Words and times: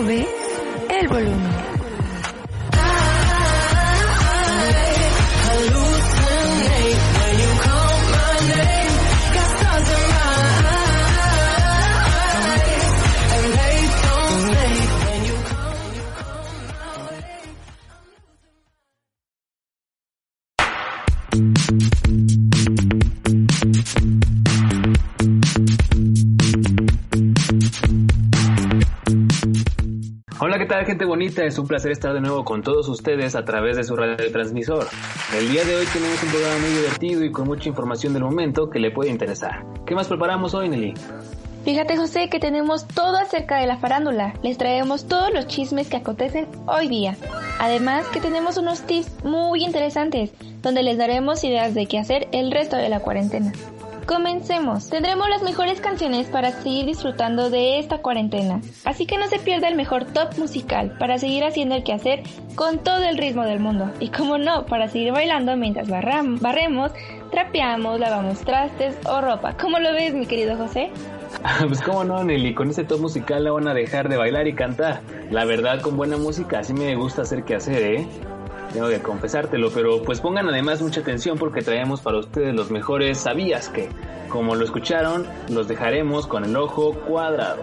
Sube 0.00 0.26
el 0.88 1.08
volumen. 1.08 1.69
Bonita? 31.04 31.44
Es 31.44 31.58
un 31.58 31.66
placer 31.66 31.92
estar 31.92 32.12
de 32.12 32.20
nuevo 32.20 32.44
con 32.44 32.62
todos 32.62 32.88
ustedes 32.88 33.34
a 33.34 33.44
través 33.44 33.76
de 33.76 33.84
su 33.84 33.96
radiotransmisor. 33.96 34.86
El 35.36 35.50
día 35.50 35.64
de 35.64 35.76
hoy 35.76 35.86
tenemos 35.92 36.22
un 36.22 36.28
programa 36.30 36.58
muy 36.58 36.70
divertido 36.70 37.24
y 37.24 37.32
con 37.32 37.46
mucha 37.46 37.68
información 37.68 38.12
del 38.12 38.24
momento 38.24 38.70
que 38.70 38.78
le 38.78 38.90
puede 38.90 39.10
interesar. 39.10 39.64
¿Qué 39.86 39.94
más 39.94 40.08
preparamos 40.08 40.54
hoy, 40.54 40.68
Nelly? 40.68 40.94
Fíjate 41.64 41.96
José 41.96 42.28
que 42.30 42.40
tenemos 42.40 42.88
todo 42.88 43.18
acerca 43.18 43.58
de 43.58 43.66
la 43.66 43.76
farándula. 43.76 44.34
Les 44.42 44.56
traemos 44.56 45.06
todos 45.06 45.32
los 45.32 45.46
chismes 45.46 45.88
que 45.88 45.98
acontecen 45.98 46.46
hoy 46.66 46.88
día. 46.88 47.16
Además 47.58 48.06
que 48.06 48.20
tenemos 48.20 48.56
unos 48.56 48.80
tips 48.82 49.24
muy 49.24 49.62
interesantes 49.62 50.32
donde 50.62 50.82
les 50.82 50.96
daremos 50.96 51.44
ideas 51.44 51.74
de 51.74 51.86
qué 51.86 51.98
hacer 51.98 52.28
el 52.32 52.50
resto 52.50 52.76
de 52.76 52.88
la 52.88 53.00
cuarentena. 53.00 53.52
Comencemos. 54.10 54.90
Tendremos 54.90 55.28
las 55.28 55.44
mejores 55.44 55.80
canciones 55.80 56.26
para 56.26 56.50
seguir 56.50 56.84
disfrutando 56.84 57.48
de 57.48 57.78
esta 57.78 57.98
cuarentena. 57.98 58.60
Así 58.84 59.06
que 59.06 59.16
no 59.18 59.28
se 59.28 59.38
pierda 59.38 59.68
el 59.68 59.76
mejor 59.76 60.04
top 60.04 60.36
musical 60.36 60.96
para 60.98 61.16
seguir 61.16 61.44
haciendo 61.44 61.76
el 61.76 61.84
quehacer 61.84 62.24
con 62.56 62.80
todo 62.80 63.04
el 63.04 63.18
ritmo 63.18 63.44
del 63.44 63.60
mundo. 63.60 63.88
Y 64.00 64.08
como 64.08 64.36
no, 64.36 64.66
para 64.66 64.88
seguir 64.88 65.12
bailando 65.12 65.56
mientras 65.56 65.88
barremos, 65.88 66.90
trapeamos, 67.30 68.00
lavamos 68.00 68.40
trastes 68.40 68.96
o 69.06 69.20
ropa. 69.20 69.56
¿Cómo 69.56 69.78
lo 69.78 69.92
ves, 69.92 70.12
mi 70.12 70.26
querido 70.26 70.56
José? 70.56 70.90
pues 71.68 71.80
cómo 71.80 72.02
no, 72.02 72.24
Nelly, 72.24 72.52
con 72.52 72.68
ese 72.70 72.82
top 72.82 72.98
musical 72.98 73.44
la 73.44 73.52
van 73.52 73.68
a 73.68 73.74
dejar 73.74 74.08
de 74.08 74.16
bailar 74.16 74.48
y 74.48 74.54
cantar. 74.54 75.02
La 75.30 75.44
verdad, 75.44 75.82
con 75.82 75.96
buena 75.96 76.16
música 76.16 76.58
así 76.58 76.74
me 76.74 76.96
gusta 76.96 77.22
hacer 77.22 77.44
que 77.44 77.54
hacer, 77.54 77.80
¿eh? 77.80 78.08
Tengo 78.72 78.88
que 78.88 79.00
confesártelo, 79.00 79.70
pero 79.70 80.02
pues 80.02 80.20
pongan 80.20 80.48
además 80.48 80.82
mucha 80.82 81.00
atención 81.00 81.38
porque 81.38 81.62
traemos 81.62 82.00
para 82.00 82.18
ustedes 82.18 82.54
los 82.54 82.70
mejores 82.70 83.18
sabías 83.18 83.68
que, 83.68 83.88
como 84.28 84.54
lo 84.54 84.64
escucharon, 84.64 85.26
los 85.48 85.68
dejaremos 85.68 86.26
con 86.26 86.44
el 86.44 86.56
ojo 86.56 86.92
cuadrado. 86.92 87.62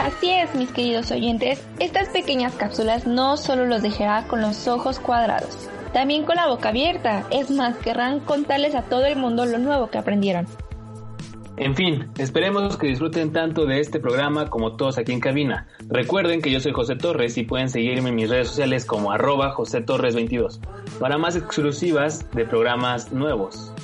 Así 0.00 0.30
es, 0.30 0.54
mis 0.54 0.72
queridos 0.72 1.10
oyentes, 1.10 1.62
estas 1.78 2.08
pequeñas 2.08 2.54
cápsulas 2.54 3.06
no 3.06 3.36
solo 3.36 3.66
los 3.66 3.82
dejará 3.82 4.26
con 4.26 4.40
los 4.40 4.66
ojos 4.66 4.98
cuadrados, 4.98 5.68
también 5.92 6.24
con 6.24 6.36
la 6.36 6.46
boca 6.46 6.70
abierta, 6.70 7.24
es 7.30 7.50
más, 7.50 7.76
querrán 7.76 8.20
contarles 8.20 8.74
a 8.74 8.82
todo 8.82 9.04
el 9.04 9.16
mundo 9.16 9.44
lo 9.44 9.58
nuevo 9.58 9.90
que 9.90 9.98
aprendieron. 9.98 10.46
En 11.60 11.76
fin, 11.76 12.08
esperemos 12.16 12.78
que 12.78 12.86
disfruten 12.86 13.34
tanto 13.34 13.66
de 13.66 13.80
este 13.80 14.00
programa 14.00 14.48
como 14.48 14.76
todos 14.76 14.96
aquí 14.96 15.12
en 15.12 15.20
cabina. 15.20 15.66
Recuerden 15.88 16.40
que 16.40 16.50
yo 16.50 16.58
soy 16.58 16.72
José 16.72 16.96
Torres 16.96 17.36
y 17.36 17.42
pueden 17.42 17.68
seguirme 17.68 18.08
en 18.08 18.14
mis 18.14 18.30
redes 18.30 18.48
sociales 18.48 18.86
como 18.86 19.12
arroba 19.12 19.50
José 19.50 19.82
Torres 19.82 20.14
22 20.14 20.58
para 20.98 21.18
más 21.18 21.36
exclusivas 21.36 22.24
de 22.30 22.46
programas 22.46 23.12
nuevos. 23.12 23.74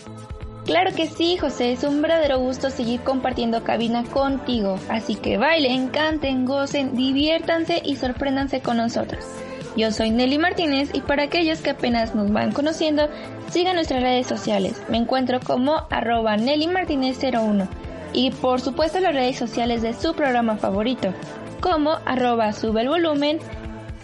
Claro 0.64 0.90
que 0.96 1.06
sí, 1.06 1.36
José, 1.36 1.72
es 1.72 1.84
un 1.84 2.00
verdadero 2.00 2.38
gusto 2.38 2.70
seguir 2.70 3.02
compartiendo 3.02 3.62
cabina 3.62 4.04
contigo. 4.04 4.78
Así 4.88 5.14
que 5.14 5.36
bailen, 5.36 5.88
canten, 5.88 6.46
gocen, 6.46 6.96
diviértanse 6.96 7.82
y 7.84 7.96
sorpréndanse 7.96 8.62
con 8.62 8.78
nosotros. 8.78 9.22
Yo 9.76 9.92
soy 9.92 10.10
Nelly 10.10 10.38
Martínez 10.38 10.88
y 10.94 11.02
para 11.02 11.24
aquellos 11.24 11.60
que 11.60 11.70
apenas 11.70 12.14
nos 12.14 12.32
van 12.32 12.52
conociendo, 12.52 13.10
sigan 13.48 13.76
nuestras 13.76 14.02
redes 14.02 14.26
sociales. 14.26 14.82
Me 14.88 14.96
encuentro 14.96 15.40
como 15.40 15.86
arroba 15.90 16.36
Nelly 16.36 16.68
Martínez 16.68 17.18
01 17.22 17.68
y 18.12 18.30
por 18.30 18.60
supuesto 18.60 19.00
las 19.00 19.14
redes 19.14 19.36
sociales 19.36 19.82
de 19.82 19.94
su 19.94 20.14
programa 20.14 20.56
favorito, 20.56 21.12
como 21.60 21.98
arroba 22.04 22.52
sube 22.52 22.82
el 22.82 22.88
volumen, 22.88 23.38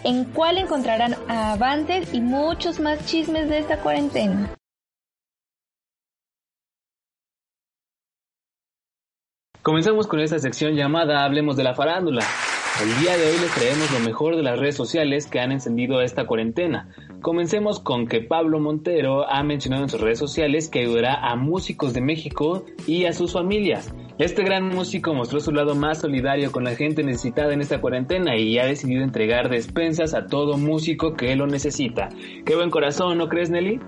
en 0.03 0.25
cual 0.25 0.57
encontrarán 0.57 1.15
avances 1.27 2.13
y 2.13 2.21
muchos 2.21 2.79
más 2.79 3.05
chismes 3.05 3.49
de 3.49 3.59
esta 3.59 3.77
cuarentena. 3.79 4.53
Comenzamos 9.63 10.07
con 10.07 10.19
esta 10.19 10.39
sección 10.39 10.75
llamada 10.75 11.23
Hablemos 11.23 11.55
de 11.55 11.63
la 11.63 11.73
farándula. 11.73 12.25
El 12.81 12.97
día 12.99 13.15
de 13.15 13.31
hoy 13.31 13.37
les 13.39 13.53
traemos 13.53 13.91
lo 13.91 13.99
mejor 14.01 14.35
de 14.35 14.43
las 14.43 14.59
redes 14.59 14.75
sociales 14.75 15.27
que 15.27 15.39
han 15.39 15.53
encendido 15.53 16.01
esta 16.01 16.27
cuarentena. 16.27 16.93
Comencemos 17.23 17.79
con 17.79 18.05
que 18.05 18.19
Pablo 18.19 18.59
Montero 18.59 19.25
ha 19.29 19.43
mencionado 19.43 19.83
en 19.83 19.89
sus 19.89 20.01
redes 20.01 20.19
sociales 20.19 20.67
que 20.67 20.81
ayudará 20.81 21.15
a 21.25 21.37
músicos 21.37 21.93
de 21.93 22.01
México 22.01 22.65
y 22.85 23.05
a 23.05 23.13
sus 23.13 23.31
familias. 23.31 23.95
Este 24.17 24.43
gran 24.43 24.67
músico 24.67 25.13
mostró 25.13 25.39
su 25.39 25.53
lado 25.53 25.73
más 25.73 26.01
solidario 26.01 26.51
con 26.51 26.65
la 26.65 26.75
gente 26.75 27.01
necesitada 27.01 27.53
en 27.53 27.61
esta 27.61 27.79
cuarentena 27.79 28.35
y 28.35 28.59
ha 28.59 28.65
decidido 28.65 29.05
entregar 29.05 29.47
despensas 29.47 30.13
a 30.13 30.27
todo 30.27 30.57
músico 30.57 31.13
que 31.13 31.33
lo 31.37 31.47
necesita. 31.47 32.09
Qué 32.45 32.57
buen 32.57 32.69
corazón, 32.69 33.17
¿no 33.17 33.29
crees, 33.29 33.49
Nelly? 33.49 33.79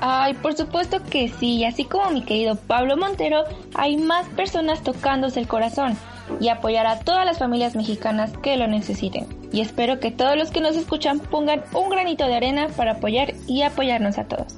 Ay, 0.00 0.34
por 0.34 0.54
supuesto 0.54 0.98
que 1.10 1.26
sí, 1.26 1.64
así 1.64 1.86
como 1.86 2.12
mi 2.12 2.22
querido 2.22 2.54
Pablo 2.54 2.96
Montero, 2.96 3.42
hay 3.74 3.96
más 3.96 4.28
personas 4.28 4.84
tocándose 4.84 5.40
el 5.40 5.48
corazón 5.48 5.96
y 6.40 6.48
apoyar 6.48 6.86
a 6.86 7.00
todas 7.00 7.24
las 7.24 7.38
familias 7.38 7.76
mexicanas 7.76 8.32
que 8.38 8.56
lo 8.56 8.66
necesiten. 8.66 9.26
Y 9.52 9.60
espero 9.60 10.00
que 10.00 10.10
todos 10.10 10.36
los 10.36 10.50
que 10.50 10.60
nos 10.60 10.76
escuchan 10.76 11.20
pongan 11.20 11.62
un 11.72 11.90
granito 11.90 12.26
de 12.26 12.34
arena 12.34 12.68
para 12.76 12.92
apoyar 12.92 13.34
y 13.46 13.62
apoyarnos 13.62 14.18
a 14.18 14.24
todos. 14.24 14.56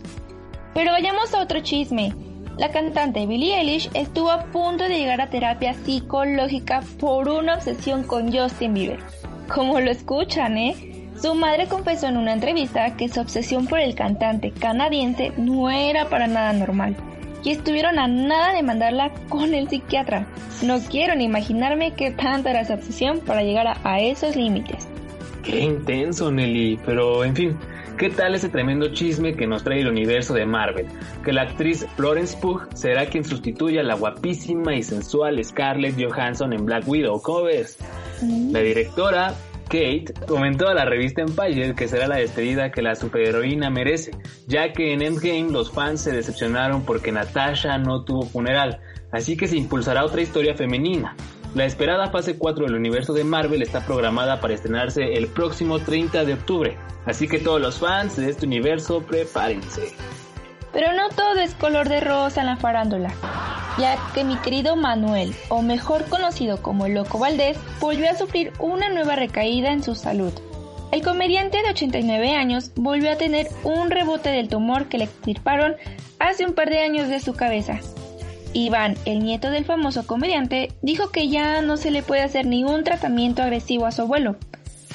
Pero 0.74 0.92
vayamos 0.92 1.34
a 1.34 1.40
otro 1.40 1.60
chisme. 1.60 2.14
La 2.58 2.70
cantante 2.70 3.26
Billie 3.26 3.58
Eilish 3.58 3.90
estuvo 3.92 4.30
a 4.30 4.44
punto 4.44 4.84
de 4.84 4.98
llegar 4.98 5.20
a 5.20 5.28
terapia 5.28 5.74
psicológica 5.74 6.82
por 6.98 7.28
una 7.28 7.54
obsesión 7.56 8.02
con 8.02 8.32
Justin 8.32 8.72
Bieber. 8.72 9.00
Como 9.52 9.80
lo 9.80 9.90
escuchan, 9.90 10.56
¿eh? 10.56 11.10
Su 11.20 11.34
madre 11.34 11.66
confesó 11.66 12.08
en 12.08 12.16
una 12.16 12.32
entrevista 12.32 12.96
que 12.96 13.08
su 13.08 13.20
obsesión 13.20 13.66
por 13.66 13.80
el 13.80 13.94
cantante 13.94 14.52
canadiense 14.52 15.32
no 15.36 15.70
era 15.70 16.08
para 16.08 16.26
nada 16.26 16.52
normal 16.52 16.96
y 17.46 17.52
estuvieron 17.52 18.00
a 18.00 18.08
nada 18.08 18.52
de 18.52 18.64
mandarla 18.64 19.12
con 19.28 19.54
el 19.54 19.68
psiquiatra. 19.68 20.26
No 20.64 20.80
quiero 20.80 21.14
ni 21.14 21.24
imaginarme 21.24 21.94
qué 21.94 22.10
tanta 22.10 22.50
era 22.50 22.62
esa 22.62 22.74
obsesión 22.74 23.20
para 23.20 23.42
llegar 23.42 23.78
a, 23.84 24.00
esos 24.00 24.34
límites. 24.34 24.88
Qué 25.44 25.60
intenso, 25.60 26.32
Nelly, 26.32 26.80
pero 26.84 27.24
en 27.24 27.36
fin, 27.36 27.56
¿Qué 27.96 28.10
tal 28.10 28.34
ese 28.34 28.50
tremendo 28.50 28.92
chisme 28.92 29.34
que 29.36 29.46
nos 29.46 29.64
trae 29.64 29.80
el 29.80 29.88
universo 29.88 30.34
de 30.34 30.44
Marvel? 30.44 30.86
Que 31.24 31.32
la 31.32 31.42
actriz 31.42 31.86
Florence 31.96 32.36
Pugh 32.36 32.68
será 32.74 33.06
quien 33.06 33.24
sustituya 33.24 33.80
a 33.80 33.84
la 33.84 33.94
guapísima 33.94 34.74
y 34.74 34.82
sensual 34.82 35.42
Scarlett 35.42 35.94
Johansson 35.98 36.52
en 36.52 36.66
Black 36.66 36.86
Widow. 36.86 37.22
¿Cómo 37.22 37.44
ves? 37.44 37.78
Mm. 38.20 38.52
La 38.52 38.60
directora 38.60 39.34
Kate 39.68 40.14
comentó 40.26 40.68
a 40.68 40.74
la 40.74 40.84
revista 40.84 41.22
Empire 41.22 41.74
que 41.74 41.88
será 41.88 42.06
la 42.06 42.16
despedida 42.16 42.70
que 42.70 42.82
la 42.82 42.94
superheroína 42.94 43.68
merece, 43.68 44.12
ya 44.46 44.72
que 44.72 44.92
en 44.92 45.02
Endgame 45.02 45.50
los 45.50 45.72
fans 45.72 46.02
se 46.02 46.12
decepcionaron 46.12 46.84
porque 46.84 47.12
Natasha 47.12 47.76
no 47.78 48.04
tuvo 48.04 48.22
funeral, 48.22 48.80
así 49.12 49.36
que 49.36 49.48
se 49.48 49.56
impulsará 49.56 50.04
otra 50.04 50.22
historia 50.22 50.54
femenina. 50.54 51.16
La 51.54 51.64
esperada 51.64 52.10
fase 52.10 52.36
4 52.38 52.66
del 52.66 52.74
universo 52.74 53.12
de 53.12 53.24
Marvel 53.24 53.62
está 53.62 53.84
programada 53.84 54.40
para 54.40 54.54
estrenarse 54.54 55.14
el 55.14 55.26
próximo 55.26 55.78
30 55.78 56.24
de 56.24 56.34
octubre, 56.34 56.76
así 57.06 57.26
que 57.26 57.38
todos 57.38 57.60
los 57.60 57.78
fans 57.78 58.16
de 58.16 58.30
este 58.30 58.46
universo 58.46 59.00
prepárense. 59.00 59.94
Pero 60.72 60.92
no 60.92 61.08
todo 61.08 61.38
es 61.40 61.54
color 61.54 61.88
de 61.88 62.00
rosa 62.00 62.40
en 62.40 62.46
la 62.46 62.56
farándula, 62.56 63.10
ya 63.78 63.98
que 64.14 64.24
mi 64.24 64.36
querido 64.36 64.76
Manuel, 64.76 65.34
o 65.48 65.62
mejor 65.62 66.04
conocido 66.06 66.62
como 66.62 66.86
el 66.86 66.94
Loco 66.94 67.18
Valdés, 67.18 67.58
volvió 67.80 68.10
a 68.10 68.16
sufrir 68.16 68.52
una 68.58 68.88
nueva 68.88 69.16
recaída 69.16 69.70
en 69.70 69.82
su 69.82 69.94
salud. 69.94 70.32
El 70.92 71.02
comediante 71.02 71.62
de 71.62 71.70
89 71.70 72.34
años 72.34 72.70
volvió 72.74 73.10
a 73.10 73.16
tener 73.16 73.48
un 73.64 73.90
rebote 73.90 74.30
del 74.30 74.48
tumor 74.48 74.86
que 74.86 74.98
le 74.98 75.04
extirparon 75.04 75.76
hace 76.18 76.46
un 76.46 76.54
par 76.54 76.70
de 76.70 76.80
años 76.80 77.08
de 77.08 77.20
su 77.20 77.34
cabeza. 77.34 77.80
Iván, 78.52 78.96
el 79.04 79.18
nieto 79.18 79.50
del 79.50 79.64
famoso 79.64 80.06
comediante, 80.06 80.72
dijo 80.80 81.10
que 81.10 81.28
ya 81.28 81.60
no 81.60 81.76
se 81.76 81.90
le 81.90 82.02
puede 82.02 82.22
hacer 82.22 82.46
ningún 82.46 82.84
tratamiento 82.84 83.42
agresivo 83.42 83.84
a 83.84 83.92
su 83.92 84.02
abuelo, 84.02 84.36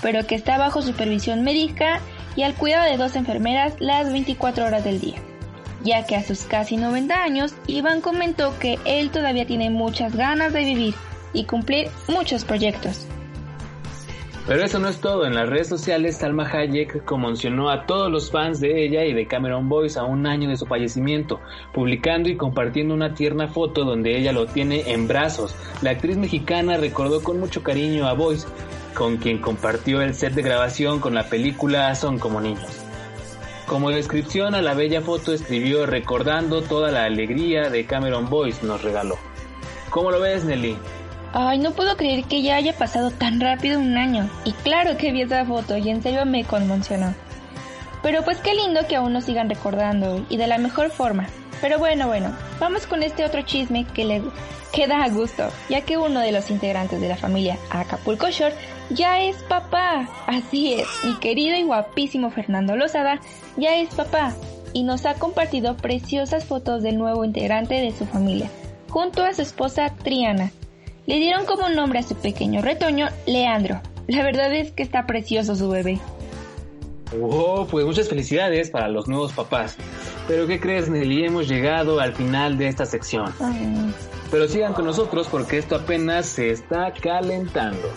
pero 0.02 0.26
que 0.26 0.36
está 0.36 0.58
bajo 0.58 0.82
supervisión 0.82 1.44
médica 1.44 2.00
y 2.36 2.44
al 2.44 2.56
cuidado 2.56 2.90
de 2.90 2.98
dos 2.98 3.16
enfermeras 3.16 3.74
las 3.80 4.12
24 4.12 4.66
horas 4.66 4.84
del 4.84 5.00
día 5.00 5.22
ya 5.84 6.06
que 6.06 6.16
a 6.16 6.24
sus 6.24 6.44
casi 6.44 6.78
90 6.78 7.24
años, 7.24 7.54
Iván 7.68 8.02
comentó 8.02 8.58
que 8.60 8.80
él 8.86 9.10
todavía 9.10 9.46
tiene 9.46 9.70
muchas 9.70 10.16
ganas 10.16 10.54
de 10.54 10.64
vivir 10.64 10.96
y 11.34 11.46
cumplir 11.46 11.90
muchos 12.08 12.46
proyectos. 12.46 13.08
Pero 14.48 14.64
eso 14.64 14.80
no 14.80 14.90
es 14.90 15.00
todo. 15.00 15.26
En 15.26 15.36
las 15.36 15.48
redes 15.48 15.68
sociales, 15.68 16.18
Salma 16.18 16.50
Hayek 16.50 17.06
conmocionó 17.06 17.70
a 17.70 17.86
todos 17.86 18.12
los 18.12 18.32
fans 18.32 18.60
de 18.60 18.84
ella 18.84 19.06
y 19.06 19.14
de 19.14 19.28
Cameron 19.28 19.70
Boyce 19.70 20.00
a 20.00 20.04
un 20.04 20.26
año 20.26 20.50
de 20.50 20.58
su 20.58 20.66
fallecimiento, 20.66 21.40
publicando 21.74 22.28
y 22.28 22.38
compartiendo 22.38 22.94
una 22.94 23.14
tierna 23.14 23.48
foto 23.48 23.86
donde 23.86 24.18
ella 24.18 24.32
lo 24.32 24.48
tiene 24.48 24.92
en 24.92 25.08
brazos. 25.08 25.56
La 25.82 25.92
actriz 25.92 26.18
mexicana 26.18 26.78
recordó 26.78 27.24
con 27.24 27.40
mucho 27.40 27.62
cariño 27.62 28.08
a 28.08 28.14
Boyce, 28.14 28.48
con 28.96 29.18
quien 29.18 29.38
compartió 29.38 30.02
el 30.02 30.16
set 30.16 30.34
de 30.34 30.42
grabación 30.42 31.00
con 31.00 31.14
la 31.14 31.30
película 31.30 31.94
Son 31.96 32.18
como 32.18 32.42
niños. 32.42 32.81
Como 33.72 33.90
descripción 33.90 34.54
a 34.54 34.62
la 34.62 34.74
bella 34.74 35.00
foto 35.00 35.32
escribió 35.32 35.86
recordando 35.86 36.62
toda 36.62 36.92
la 36.92 37.06
alegría 37.06 37.70
de 37.70 37.86
Cameron 37.86 38.30
Boyce 38.30 38.66
nos 38.68 38.84
regaló. 38.84 39.18
¿Cómo 39.90 40.12
lo 40.12 40.20
ves, 40.20 40.44
Nelly? 40.44 40.76
Ay, 41.32 41.58
no 41.58 41.72
puedo 41.72 41.96
creer 41.96 42.26
que 42.26 42.42
ya 42.42 42.58
haya 42.58 42.74
pasado 42.74 43.12
tan 43.12 43.40
rápido 43.40 43.80
un 43.80 43.96
año. 43.96 44.30
Y 44.44 44.52
claro 44.52 44.98
que 44.98 45.14
vi 45.14 45.22
esa 45.22 45.46
foto 45.46 45.78
y 45.78 45.90
en 45.90 46.04
serio 46.04 46.26
me 46.26 46.44
conmocionó. 46.44 47.16
Pero 48.04 48.26
pues 48.26 48.40
qué 48.40 48.54
lindo 48.56 48.82
que 48.90 48.98
aún 48.98 49.14
nos 49.14 49.24
sigan 49.24 49.50
recordando 49.50 50.26
y 50.28 50.36
de 50.36 50.48
la 50.48 50.58
mejor 50.58 50.90
forma. 50.90 51.30
Pero 51.62 51.78
bueno, 51.78 52.08
bueno, 52.08 52.36
vamos 52.60 52.88
con 52.88 53.04
este 53.04 53.24
otro 53.24 53.44
chisme 53.44 53.86
que 53.86 54.04
le 54.04 54.22
queda 54.74 55.04
a 55.04 55.10
gusto, 55.10 55.50
ya 55.70 55.82
que 55.82 55.98
uno 55.98 56.20
de 56.20 56.32
los 56.32 56.50
integrantes 56.50 57.00
de 57.00 57.08
la 57.08 57.18
familia 57.18 57.58
Acapulco 57.70 58.30
Shore 58.30 58.56
ya 58.90 59.22
es 59.22 59.36
papá. 59.44 60.10
Así 60.28 60.74
es, 60.74 60.88
mi 61.06 61.16
querido 61.20 61.56
y 61.56 61.64
guapísimo 61.64 62.32
Fernando 62.32 62.76
Lozada 62.76 63.20
ya 63.58 63.76
es 63.76 63.94
papá 63.94 64.34
y 64.74 64.84
nos 64.84 65.06
ha 65.06 65.16
compartido 65.16 65.78
preciosas 65.78 66.46
fotos 66.46 66.82
del 66.82 66.98
nuevo 66.98 67.26
integrante 67.26 67.76
de 67.76 67.92
su 67.92 68.06
familia, 68.06 68.50
junto 68.90 69.24
a 69.24 69.34
su 69.34 69.42
esposa 69.42 69.94
Triana. 70.04 70.52
Le 71.06 71.18
dieron 71.18 71.46
como 71.46 71.70
nombre 71.70 72.00
a 72.00 72.04
su 72.04 72.16
pequeño 72.16 72.62
retoño 72.62 73.10
Leandro. 73.26 73.82
La 74.08 74.24
verdad 74.24 74.54
es 74.54 74.72
que 74.72 74.84
está 74.84 75.06
precioso 75.06 75.56
su 75.56 75.70
bebé. 75.70 76.00
Oh, 77.20 77.68
pues 77.70 77.86
muchas 77.86 78.08
felicidades 78.08 78.70
para 78.70 78.88
los 78.88 79.08
nuevos 79.08 79.34
papás. 79.34 79.76
Pero 80.28 80.48
¿qué 80.48 80.60
crees, 80.60 80.90
Nelly? 80.90 81.26
Hemos 81.26 81.48
llegado 81.48 82.00
al 82.00 82.14
final 82.14 82.58
de 82.58 82.68
esta 82.68 82.86
sección. 82.86 83.34
Pero 84.30 84.48
sigan 84.48 84.74
con 84.74 84.86
nosotros 84.86 85.28
porque 85.30 85.58
esto 85.58 85.76
apenas 85.76 86.26
se 86.26 86.52
está 86.52 86.94
calentando. 86.94 87.90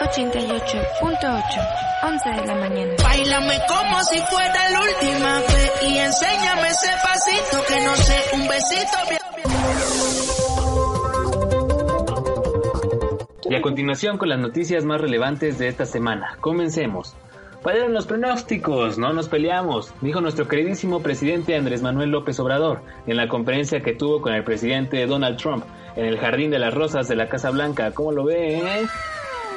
88.8, 0.00 1.68
11 2.02 2.30
de 2.30 2.46
la 2.46 2.54
mañana. 2.54 2.92
Bailame 3.02 3.60
como 3.68 4.02
si 4.04 4.18
fuera 4.20 4.70
la 4.70 4.80
última 4.80 5.38
vez 5.40 5.72
y 5.86 5.98
enséñame 5.98 6.68
ese 6.68 6.88
pasito 7.02 7.62
que 7.68 7.80
no 7.84 7.96
sé, 7.96 8.16
un 8.34 8.48
besito 8.48 8.96
Y 13.52 13.54
a 13.54 13.60
continuación 13.60 14.16
con 14.16 14.30
las 14.30 14.38
noticias 14.38 14.86
más 14.86 14.98
relevantes 14.98 15.58
de 15.58 15.68
esta 15.68 15.84
semana. 15.84 16.38
Comencemos. 16.40 17.14
Fallaron 17.62 17.94
los 17.94 18.06
pronósticos, 18.06 18.98
no 18.98 19.12
nos 19.12 19.28
peleamos, 19.28 19.94
dijo 20.00 20.20
nuestro 20.20 20.48
queridísimo 20.48 21.00
presidente 21.00 21.54
Andrés 21.54 21.80
Manuel 21.80 22.10
López 22.10 22.40
Obrador 22.40 22.80
en 23.06 23.16
la 23.16 23.28
conferencia 23.28 23.82
que 23.82 23.94
tuvo 23.94 24.20
con 24.20 24.34
el 24.34 24.42
presidente 24.42 25.06
Donald 25.06 25.36
Trump 25.36 25.64
en 25.94 26.06
el 26.06 26.18
Jardín 26.18 26.50
de 26.50 26.58
las 26.58 26.74
Rosas 26.74 27.06
de 27.06 27.14
la 27.14 27.28
Casa 27.28 27.50
Blanca. 27.50 27.92
¿Cómo 27.92 28.10
lo 28.10 28.24
ve? 28.24 28.58
Eh? 28.58 28.86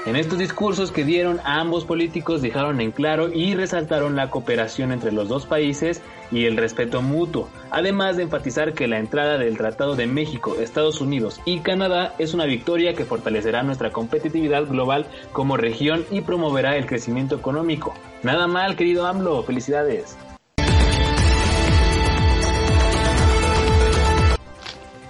En 0.05 0.15
estos 0.15 0.37
discursos 0.37 0.91
que 0.91 1.03
dieron 1.03 1.39
ambos 1.45 1.83
políticos 1.83 2.43
dejaron 2.43 2.79
en 2.79 2.91
claro 2.91 3.33
y 3.33 3.55
resaltaron 3.55 4.15
la 4.15 4.29
cooperación 4.29 4.91
entre 4.91 5.11
los 5.11 5.27
dos 5.27 5.47
países 5.47 6.03
y 6.31 6.45
el 6.45 6.57
respeto 6.57 7.01
mutuo, 7.01 7.49
además 7.71 8.15
de 8.15 8.23
enfatizar 8.23 8.73
que 8.73 8.87
la 8.87 8.99
entrada 8.99 9.39
del 9.39 9.57
Tratado 9.57 9.95
de 9.95 10.05
México, 10.05 10.57
Estados 10.59 11.01
Unidos 11.01 11.41
y 11.43 11.61
Canadá 11.61 12.13
es 12.19 12.35
una 12.35 12.45
victoria 12.45 12.93
que 12.93 13.05
fortalecerá 13.05 13.63
nuestra 13.63 13.91
competitividad 13.91 14.67
global 14.67 15.07
como 15.31 15.57
región 15.57 16.05
y 16.11 16.21
promoverá 16.21 16.77
el 16.77 16.85
crecimiento 16.85 17.35
económico. 17.35 17.95
Nada 18.21 18.45
mal, 18.45 18.75
querido 18.75 19.07
AMLO, 19.07 19.41
felicidades. 19.41 20.19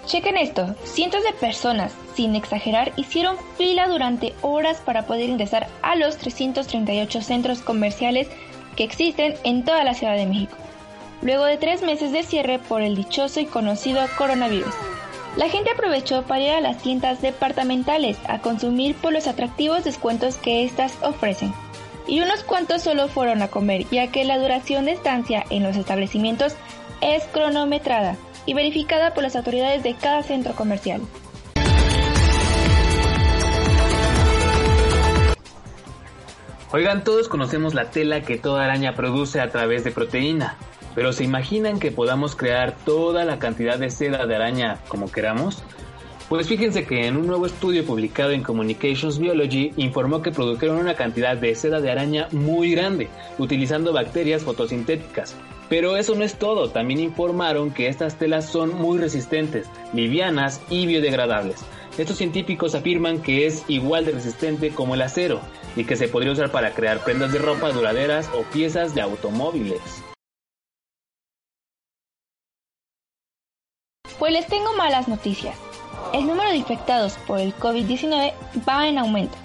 Chequen 0.05 0.37
esto, 0.37 0.75
cientos 0.83 1.23
de 1.23 1.33
personas, 1.33 1.91
sin 2.15 2.35
exagerar, 2.35 2.93
hicieron 2.95 3.37
fila 3.57 3.87
durante 3.87 4.35
horas 4.41 4.77
para 4.77 5.07
poder 5.07 5.29
ingresar 5.29 5.67
a 5.81 5.95
los 5.95 6.17
338 6.17 7.21
centros 7.21 7.61
comerciales 7.61 8.27
que 8.75 8.83
existen 8.83 9.33
en 9.43 9.65
toda 9.65 9.83
la 9.83 9.95
Ciudad 9.95 10.15
de 10.15 10.27
México, 10.27 10.55
luego 11.23 11.45
de 11.45 11.57
tres 11.57 11.81
meses 11.81 12.11
de 12.11 12.21
cierre 12.21 12.59
por 12.59 12.83
el 12.83 12.95
dichoso 12.95 13.39
y 13.39 13.47
conocido 13.47 14.01
coronavirus. 14.15 14.73
La 15.37 15.49
gente 15.49 15.71
aprovechó 15.71 16.21
para 16.21 16.43
ir 16.43 16.51
a 16.51 16.61
las 16.61 16.77
tiendas 16.77 17.21
departamentales 17.23 18.17
a 18.27 18.39
consumir 18.39 18.95
por 18.95 19.11
los 19.11 19.25
atractivos 19.25 19.83
descuentos 19.83 20.35
que 20.35 20.63
éstas 20.63 20.93
ofrecen. 21.01 21.51
Y 22.07 22.21
unos 22.21 22.43
cuantos 22.43 22.83
solo 22.83 23.07
fueron 23.07 23.41
a 23.41 23.47
comer, 23.47 23.87
ya 23.89 24.11
que 24.11 24.23
la 24.23 24.37
duración 24.37 24.85
de 24.85 24.91
estancia 24.91 25.43
en 25.49 25.63
los 25.63 25.75
establecimientos 25.75 26.53
es 27.01 27.23
cronometrada 27.33 28.17
y 28.45 28.53
verificada 28.53 29.13
por 29.13 29.23
las 29.23 29.35
autoridades 29.35 29.83
de 29.83 29.95
cada 29.95 30.23
centro 30.23 30.53
comercial. 30.53 31.01
Oigan, 36.71 37.03
todos 37.03 37.29
conocemos 37.29 37.73
la 37.73 37.89
tela 37.89 38.21
que 38.21 38.37
toda 38.37 38.65
araña 38.65 38.95
produce 38.95 39.39
a 39.39 39.49
través 39.49 39.85
de 39.85 39.91
proteína, 39.91 40.57
pero 40.93 41.13
¿se 41.13 41.23
imaginan 41.23 41.79
que 41.79 41.91
podamos 41.91 42.35
crear 42.35 42.75
toda 42.85 43.23
la 43.23 43.39
cantidad 43.39 43.79
de 43.79 43.89
seda 43.89 44.25
de 44.25 44.35
araña 44.35 44.79
como 44.89 45.09
queramos? 45.09 45.63
Pues 46.27 46.47
fíjense 46.47 46.85
que 46.85 47.05
en 47.05 47.17
un 47.17 47.27
nuevo 47.27 47.45
estudio 47.45 47.85
publicado 47.85 48.31
en 48.31 48.41
Communications 48.41 49.19
Biology 49.19 49.73
informó 49.77 50.23
que 50.23 50.31
produjeron 50.31 50.77
una 50.77 50.95
cantidad 50.95 51.37
de 51.37 51.53
seda 51.53 51.81
de 51.81 51.91
araña 51.91 52.27
muy 52.31 52.71
grande, 52.71 53.09
utilizando 53.37 53.93
bacterias 53.93 54.43
fotosintéticas, 54.43 55.35
pero 55.69 55.97
eso 55.97 56.15
no 56.15 56.23
es 56.23 56.35
todo, 56.35 56.69
también 56.69 56.99
informaron 56.99 57.71
que 57.71 57.87
estas 57.87 58.17
telas 58.17 58.49
son 58.49 58.75
muy 58.75 58.97
resistentes, 58.97 59.67
livianas 59.93 60.61
y 60.69 60.85
biodegradables. 60.85 61.65
Estos 61.97 62.17
científicos 62.17 62.75
afirman 62.75 63.21
que 63.21 63.45
es 63.45 63.63
igual 63.67 64.05
de 64.05 64.11
resistente 64.11 64.71
como 64.71 64.95
el 64.95 65.01
acero 65.01 65.39
y 65.75 65.85
que 65.85 65.95
se 65.95 66.07
podría 66.07 66.33
usar 66.33 66.51
para 66.51 66.71
crear 66.71 67.03
prendas 67.03 67.31
de 67.31 67.39
ropa 67.39 67.71
duraderas 67.71 68.29
o 68.37 68.43
piezas 68.43 68.93
de 68.93 69.01
automóviles. 69.01 70.03
Pues 74.19 74.33
les 74.33 74.47
tengo 74.47 74.73
malas 74.73 75.07
noticias. 75.07 75.57
El 76.13 76.27
número 76.27 76.49
de 76.49 76.57
infectados 76.57 77.17
por 77.27 77.39
el 77.39 77.53
COVID-19 77.55 78.33
va 78.67 78.87
en 78.87 78.97
aumento. 78.97 79.37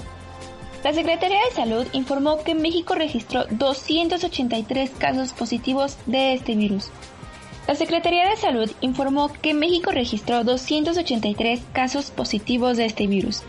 La 0.82 0.94
Secretaría 0.94 1.40
de 1.44 1.54
Salud 1.54 1.86
informó 1.92 2.42
que 2.42 2.54
México 2.54 2.94
registró 2.94 3.44
283 3.50 4.90
casos 4.90 5.34
positivos 5.34 5.98
de 6.06 6.32
este 6.32 6.54
virus. 6.54 6.90
La 7.68 7.74
Secretaría 7.74 8.30
de 8.30 8.36
Salud 8.36 8.70
informó 8.80 9.30
que 9.30 9.52
México 9.52 9.90
registró 9.90 10.42
283 10.42 11.60
casos 11.74 12.10
positivos 12.10 12.78
de 12.78 12.86
este 12.86 13.06
virus, 13.06 13.42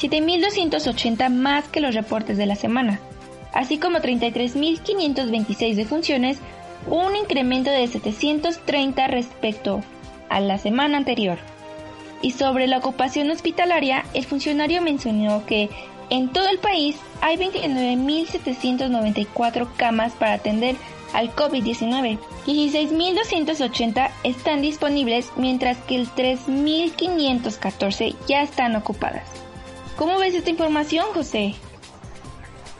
7.280 0.00 1.28
más 1.30 1.66
que 1.66 1.80
los 1.80 1.96
reportes 1.96 2.38
de 2.38 2.46
la 2.46 2.54
semana, 2.54 3.00
así 3.52 3.78
como 3.78 3.98
33.526 3.98 5.74
defunciones, 5.74 6.38
un 6.86 7.16
incremento 7.16 7.70
de 7.72 7.88
730 7.88 9.08
respecto 9.08 9.82
a 10.28 10.38
la 10.38 10.58
semana 10.58 10.96
anterior. 10.96 11.38
Y 12.22 12.30
sobre 12.32 12.68
la 12.68 12.78
ocupación 12.78 13.30
hospitalaria, 13.30 14.04
el 14.14 14.24
funcionario 14.24 14.80
mencionó 14.80 15.44
que 15.44 15.68
en 16.10 16.32
todo 16.32 16.48
el 16.48 16.58
país 16.58 16.96
hay 17.20 17.36
29.794 17.36 19.68
camas 19.76 20.14
para 20.14 20.32
atender 20.34 20.74
al 21.12 21.34
COVID-19. 21.34 22.18
16.280 22.46 24.10
están 24.24 24.62
disponibles 24.62 25.30
mientras 25.36 25.76
que 25.78 25.96
el 25.96 26.06
3.514 26.08 28.14
ya 28.26 28.42
están 28.42 28.74
ocupadas. 28.76 29.28
¿Cómo 29.96 30.18
ves 30.18 30.34
esta 30.34 30.50
información, 30.50 31.06
José? 31.12 31.54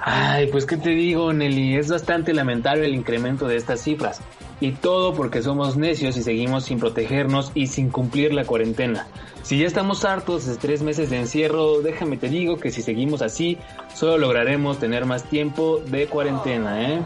Ay, 0.01 0.47
pues 0.47 0.65
qué 0.65 0.77
te 0.77 0.91
digo, 0.91 1.33
Nelly, 1.33 1.75
es 1.77 1.89
bastante 1.89 2.33
lamentable 2.33 2.87
el 2.87 2.95
incremento 2.95 3.49
de 3.49 3.57
estas 3.57 3.83
cifras. 3.83 4.21
Y 4.61 4.73
todo 4.73 5.15
porque 5.15 5.43
somos 5.43 5.77
necios 5.77 6.17
y 6.17 6.23
seguimos 6.23 6.65
sin 6.65 6.81
protegernos 6.81 7.53
y 7.55 7.69
sin 7.69 7.91
cumplir 7.91 8.35
la 8.35 8.45
cuarentena. 8.45 9.07
Si 9.43 9.59
ya 9.59 9.67
estamos 9.67 10.05
hartos 10.05 10.47
de 10.47 10.57
tres 10.57 10.83
meses 10.83 11.11
de 11.11 11.19
encierro, 11.19 11.81
déjame 11.81 12.17
te 12.17 12.29
digo 12.29 12.57
que 12.57 12.71
si 12.71 12.83
seguimos 12.83 13.23
así, 13.23 13.57
solo 13.95 14.19
lograremos 14.19 14.79
tener 14.79 15.05
más 15.05 15.25
tiempo 15.25 15.79
de 15.79 16.07
cuarentena, 16.07 16.83
¿eh? 16.83 17.01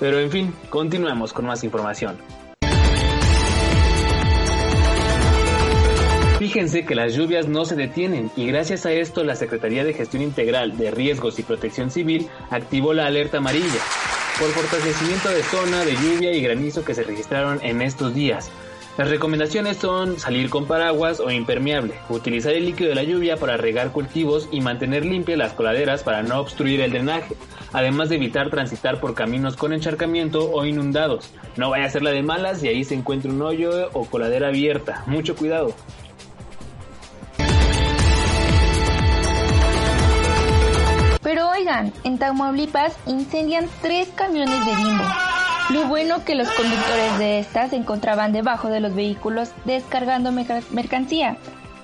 Pero 0.00 0.18
en 0.18 0.30
fin, 0.30 0.54
continuemos 0.68 1.32
con 1.32 1.46
más 1.46 1.64
información. 1.64 2.16
Fíjense 6.38 6.84
que 6.84 6.94
las 6.94 7.14
lluvias 7.14 7.48
no 7.48 7.64
se 7.64 7.76
detienen 7.76 8.30
y 8.36 8.46
gracias 8.46 8.84
a 8.84 8.92
esto 8.92 9.24
la 9.24 9.36
Secretaría 9.36 9.84
de 9.84 9.94
Gestión 9.94 10.22
Integral 10.22 10.76
de 10.76 10.90
Riesgos 10.90 11.38
y 11.38 11.42
Protección 11.42 11.90
Civil 11.90 12.28
activó 12.50 12.92
la 12.92 13.06
alerta 13.06 13.38
amarilla 13.38 13.80
por 14.38 14.50
fortalecimiento 14.50 15.30
de 15.30 15.42
zona 15.42 15.84
de 15.84 15.94
lluvia 15.94 16.32
y 16.32 16.42
granizo 16.42 16.84
que 16.84 16.94
se 16.94 17.04
registraron 17.04 17.58
en 17.62 17.80
estos 17.80 18.14
días. 18.14 18.50
Las 18.98 19.08
recomendaciones 19.08 19.78
son 19.78 20.18
salir 20.18 20.50
con 20.50 20.66
paraguas 20.66 21.20
o 21.20 21.30
impermeable, 21.30 21.94
utilizar 22.08 22.52
el 22.52 22.66
líquido 22.66 22.90
de 22.90 22.94
la 22.94 23.02
lluvia 23.02 23.36
para 23.36 23.56
regar 23.56 23.92
cultivos 23.92 24.48
y 24.50 24.60
mantener 24.60 25.04
limpias 25.04 25.38
las 25.38 25.52
coladeras 25.52 26.02
para 26.02 26.22
no 26.22 26.40
obstruir 26.40 26.80
el 26.80 26.92
drenaje, 26.92 27.34
además 27.72 28.08
de 28.08 28.16
evitar 28.16 28.50
transitar 28.50 29.00
por 29.00 29.14
caminos 29.14 29.56
con 29.56 29.72
encharcamiento 29.72 30.50
o 30.50 30.64
inundados. 30.64 31.30
No 31.56 31.70
vaya 31.70 31.86
a 31.86 31.90
ser 31.90 32.02
la 32.02 32.10
de 32.10 32.22
malas 32.22 32.62
y 32.62 32.68
ahí 32.68 32.84
se 32.84 32.94
encuentre 32.94 33.30
un 33.30 33.40
hoyo 33.42 33.90
o 33.92 34.06
coladera 34.06 34.48
abierta. 34.48 35.02
Mucho 35.06 35.34
cuidado. 35.34 35.74
Pero 41.36 41.50
oigan, 41.50 41.92
en 42.04 42.16
Tamaulipas 42.16 42.96
incendian 43.04 43.68
tres 43.82 44.08
camiones 44.14 44.64
de 44.64 44.74
bimbo. 44.74 45.04
Lo 45.68 45.86
bueno 45.86 46.24
que 46.24 46.34
los 46.34 46.48
conductores 46.48 47.18
de 47.18 47.40
estas 47.40 47.68
se 47.68 47.76
encontraban 47.76 48.32
debajo 48.32 48.70
de 48.70 48.80
los 48.80 48.94
vehículos 48.94 49.50
descargando 49.66 50.32
mercancía, 50.32 51.36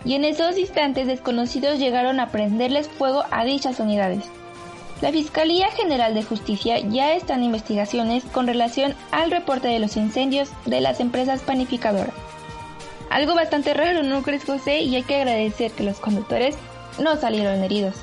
y 0.06 0.14
en 0.14 0.24
esos 0.24 0.56
instantes 0.56 1.06
desconocidos 1.06 1.78
llegaron 1.78 2.18
a 2.18 2.30
prenderles 2.30 2.88
fuego 2.88 3.24
a 3.30 3.44
dichas 3.44 3.78
unidades. 3.78 4.24
La 5.02 5.12
Fiscalía 5.12 5.70
General 5.72 6.14
de 6.14 6.22
Justicia 6.22 6.78
ya 6.78 7.12
está 7.12 7.34
en 7.34 7.42
investigaciones 7.42 8.24
con 8.24 8.46
relación 8.46 8.94
al 9.10 9.30
reporte 9.30 9.68
de 9.68 9.80
los 9.80 9.98
incendios 9.98 10.48
de 10.64 10.80
las 10.80 10.98
empresas 10.98 11.42
panificadoras. 11.42 12.14
Algo 13.10 13.34
bastante 13.34 13.74
raro, 13.74 14.02
¿no 14.02 14.22
crees 14.22 14.46
José? 14.46 14.80
Y 14.80 14.96
hay 14.96 15.02
que 15.02 15.16
agradecer 15.16 15.72
que 15.72 15.84
los 15.84 16.00
conductores 16.00 16.56
no 16.98 17.16
salieron 17.16 17.62
heridos. 17.62 17.96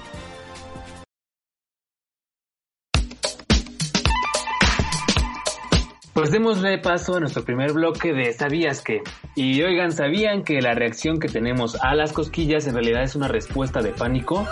Pues 6.19 6.31
demos 6.31 6.59
repaso 6.59 7.15
a 7.15 7.21
nuestro 7.21 7.45
primer 7.45 7.71
bloque 7.71 8.11
de 8.11 8.33
¿Sabías 8.33 8.81
que? 8.81 9.03
Y 9.35 9.63
oigan, 9.63 9.93
¿sabían 9.93 10.43
que 10.43 10.61
la 10.61 10.73
reacción 10.73 11.17
que 11.17 11.29
tenemos 11.29 11.77
a 11.81 11.95
las 11.95 12.11
cosquillas 12.11 12.67
en 12.67 12.73
realidad 12.73 13.03
es 13.03 13.15
una 13.15 13.29
respuesta 13.29 13.81
de 13.81 13.91
pánico? 13.91 14.45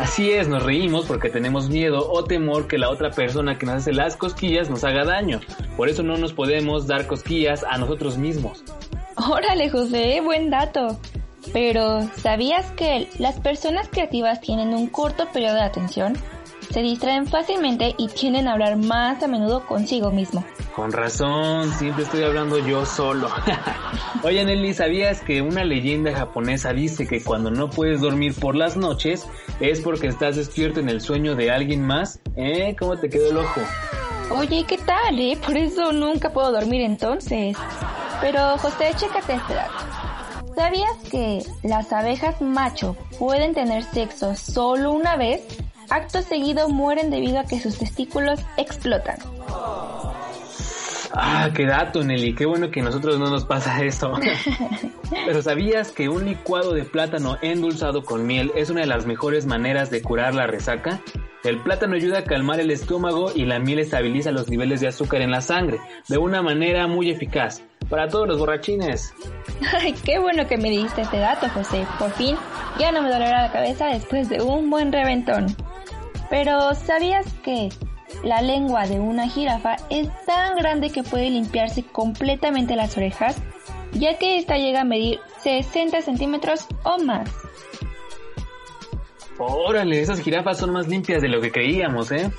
Así 0.00 0.32
es, 0.32 0.48
nos 0.48 0.64
reímos 0.64 1.06
porque 1.06 1.28
tenemos 1.28 1.68
miedo 1.68 2.10
o 2.10 2.24
temor 2.24 2.66
que 2.66 2.76
la 2.76 2.90
otra 2.90 3.12
persona 3.12 3.56
que 3.56 3.66
nos 3.66 3.76
hace 3.76 3.92
las 3.92 4.16
cosquillas 4.16 4.68
nos 4.68 4.82
haga 4.82 5.04
daño. 5.04 5.38
Por 5.76 5.88
eso 5.88 6.02
no 6.02 6.16
nos 6.16 6.32
podemos 6.32 6.88
dar 6.88 7.06
cosquillas 7.06 7.62
a 7.62 7.78
nosotros 7.78 8.18
mismos. 8.18 8.64
Órale, 9.14 9.70
José, 9.70 10.20
buen 10.24 10.50
dato. 10.50 10.98
Pero, 11.52 12.00
¿sabías 12.16 12.72
que 12.72 13.06
las 13.20 13.38
personas 13.38 13.88
creativas 13.88 14.40
tienen 14.40 14.74
un 14.74 14.88
corto 14.88 15.28
periodo 15.32 15.54
de 15.54 15.62
atención? 15.62 16.14
Se 16.70 16.82
distraen 16.82 17.26
fácilmente 17.26 17.94
y 17.96 18.08
tienden 18.08 18.48
a 18.48 18.52
hablar 18.52 18.76
más 18.76 19.22
a 19.22 19.28
menudo 19.28 19.64
consigo 19.66 20.10
mismo. 20.10 20.44
Con 20.74 20.92
razón, 20.92 21.72
siempre 21.72 22.04
estoy 22.04 22.22
hablando 22.22 22.58
yo 22.58 22.84
solo. 22.84 23.30
Oye 24.22 24.44
Nelly, 24.44 24.74
¿sabías 24.74 25.22
que 25.22 25.40
una 25.40 25.64
leyenda 25.64 26.14
japonesa 26.14 26.72
dice 26.72 27.06
que 27.06 27.22
cuando 27.22 27.50
no 27.50 27.70
puedes 27.70 28.02
dormir 28.02 28.34
por 28.34 28.56
las 28.56 28.76
noches 28.76 29.26
es 29.60 29.80
porque 29.80 30.08
estás 30.08 30.36
despierto 30.36 30.80
en 30.80 30.90
el 30.90 31.00
sueño 31.00 31.34
de 31.34 31.50
alguien 31.50 31.86
más? 31.86 32.20
¿Eh? 32.36 32.76
¿Cómo 32.78 32.96
te 32.98 33.08
quedó 33.08 33.30
el 33.30 33.38
ojo? 33.38 33.60
Oye, 34.30 34.64
¿qué 34.68 34.76
tal, 34.76 35.18
eh? 35.18 35.38
Por 35.44 35.56
eso 35.56 35.92
nunca 35.92 36.30
puedo 36.32 36.52
dormir 36.52 36.82
entonces. 36.82 37.56
Pero 38.20 38.58
José, 38.58 38.90
chécate 38.96 39.34
este 39.34 39.54
dato. 39.54 39.72
¿Sabías 40.56 40.96
que 41.10 41.42
las 41.62 41.92
abejas 41.92 42.40
macho 42.40 42.96
pueden 43.18 43.54
tener 43.54 43.84
sexo 43.84 44.34
solo 44.34 44.92
una 44.92 45.16
vez? 45.16 45.42
Acto 45.90 46.22
seguido 46.22 46.68
mueren 46.68 47.10
debido 47.10 47.38
a 47.38 47.44
que 47.44 47.60
sus 47.60 47.78
testículos 47.78 48.40
explotan. 48.56 49.18
Ah, 51.18 51.48
qué 51.54 51.64
dato, 51.64 52.04
Nelly. 52.04 52.34
Qué 52.34 52.44
bueno 52.44 52.70
que 52.70 52.80
a 52.80 52.84
nosotros 52.84 53.18
no 53.18 53.30
nos 53.30 53.46
pasa 53.46 53.82
eso. 53.82 54.12
Pero 55.26 55.40
¿sabías 55.40 55.90
que 55.90 56.08
un 56.10 56.26
licuado 56.26 56.74
de 56.74 56.84
plátano 56.84 57.38
endulzado 57.40 58.04
con 58.04 58.26
miel 58.26 58.52
es 58.54 58.68
una 58.68 58.82
de 58.82 58.86
las 58.86 59.06
mejores 59.06 59.46
maneras 59.46 59.90
de 59.90 60.02
curar 60.02 60.34
la 60.34 60.46
resaca? 60.46 61.00
El 61.42 61.62
plátano 61.62 61.94
ayuda 61.94 62.18
a 62.18 62.24
calmar 62.24 62.60
el 62.60 62.70
estómago 62.70 63.30
y 63.34 63.44
la 63.44 63.58
miel 63.60 63.78
estabiliza 63.78 64.30
los 64.30 64.50
niveles 64.50 64.80
de 64.80 64.88
azúcar 64.88 65.22
en 65.22 65.30
la 65.30 65.40
sangre 65.40 65.78
de 66.08 66.18
una 66.18 66.42
manera 66.42 66.86
muy 66.86 67.10
eficaz. 67.10 67.62
Para 67.88 68.08
todos 68.08 68.26
los 68.26 68.38
borrachines. 68.38 69.14
Ay, 69.80 69.94
qué 70.04 70.18
bueno 70.18 70.46
que 70.48 70.58
me 70.58 70.70
diste 70.70 71.02
este 71.02 71.18
dato, 71.18 71.48
José. 71.50 71.86
Por 72.00 72.10
fin, 72.10 72.36
ya 72.80 72.90
no 72.90 73.00
me 73.00 73.10
dolerá 73.10 73.42
la 73.42 73.52
cabeza 73.52 73.86
después 73.86 74.28
de 74.28 74.42
un 74.42 74.68
buen 74.70 74.92
reventón. 74.92 75.46
Pero, 76.30 76.74
¿sabías 76.74 77.26
que 77.44 77.68
la 78.22 78.42
lengua 78.42 78.86
de 78.86 79.00
una 79.00 79.28
jirafa 79.28 79.76
es 79.90 80.08
tan 80.24 80.56
grande 80.56 80.90
que 80.90 81.02
puede 81.02 81.30
limpiarse 81.30 81.82
completamente 81.84 82.76
las 82.76 82.96
orejas, 82.96 83.36
ya 83.92 84.18
que 84.18 84.38
esta 84.38 84.56
llega 84.56 84.82
a 84.82 84.84
medir 84.84 85.20
60 85.42 86.02
centímetros 86.02 86.66
o 86.84 86.98
más. 86.98 87.30
Órale, 89.38 90.00
esas 90.00 90.20
jirafas 90.20 90.58
son 90.58 90.72
más 90.72 90.88
limpias 90.88 91.20
de 91.20 91.28
lo 91.28 91.40
que 91.40 91.52
creíamos, 91.52 92.10
¿eh? 92.10 92.30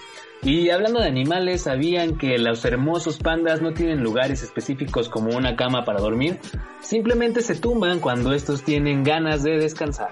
Y 0.43 0.69
hablando 0.69 0.99
de 0.99 1.07
animales, 1.07 1.63
¿sabían 1.63 2.17
que 2.17 2.37
los 2.37 2.63
hermosos 2.65 3.17
pandas 3.17 3.61
no 3.61 3.73
tienen 3.73 4.03
lugares 4.03 4.43
específicos 4.43 5.09
como 5.09 5.35
una 5.35 5.55
cama 5.55 5.83
para 5.83 5.99
dormir? 5.99 6.39
Simplemente 6.81 7.41
se 7.41 7.55
tumban 7.55 7.99
cuando 7.99 8.33
estos 8.33 8.63
tienen 8.63 9.03
ganas 9.03 9.43
de 9.43 9.57
descansar. 9.57 10.09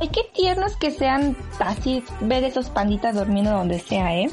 Ay, 0.00 0.08
qué 0.08 0.22
tiernos 0.34 0.76
que 0.76 0.90
sean 0.90 1.36
así, 1.60 2.02
ver 2.20 2.44
esos 2.44 2.70
panditas 2.70 3.14
durmiendo 3.14 3.50
donde 3.50 3.78
sea, 3.78 4.14
¿eh? 4.16 4.30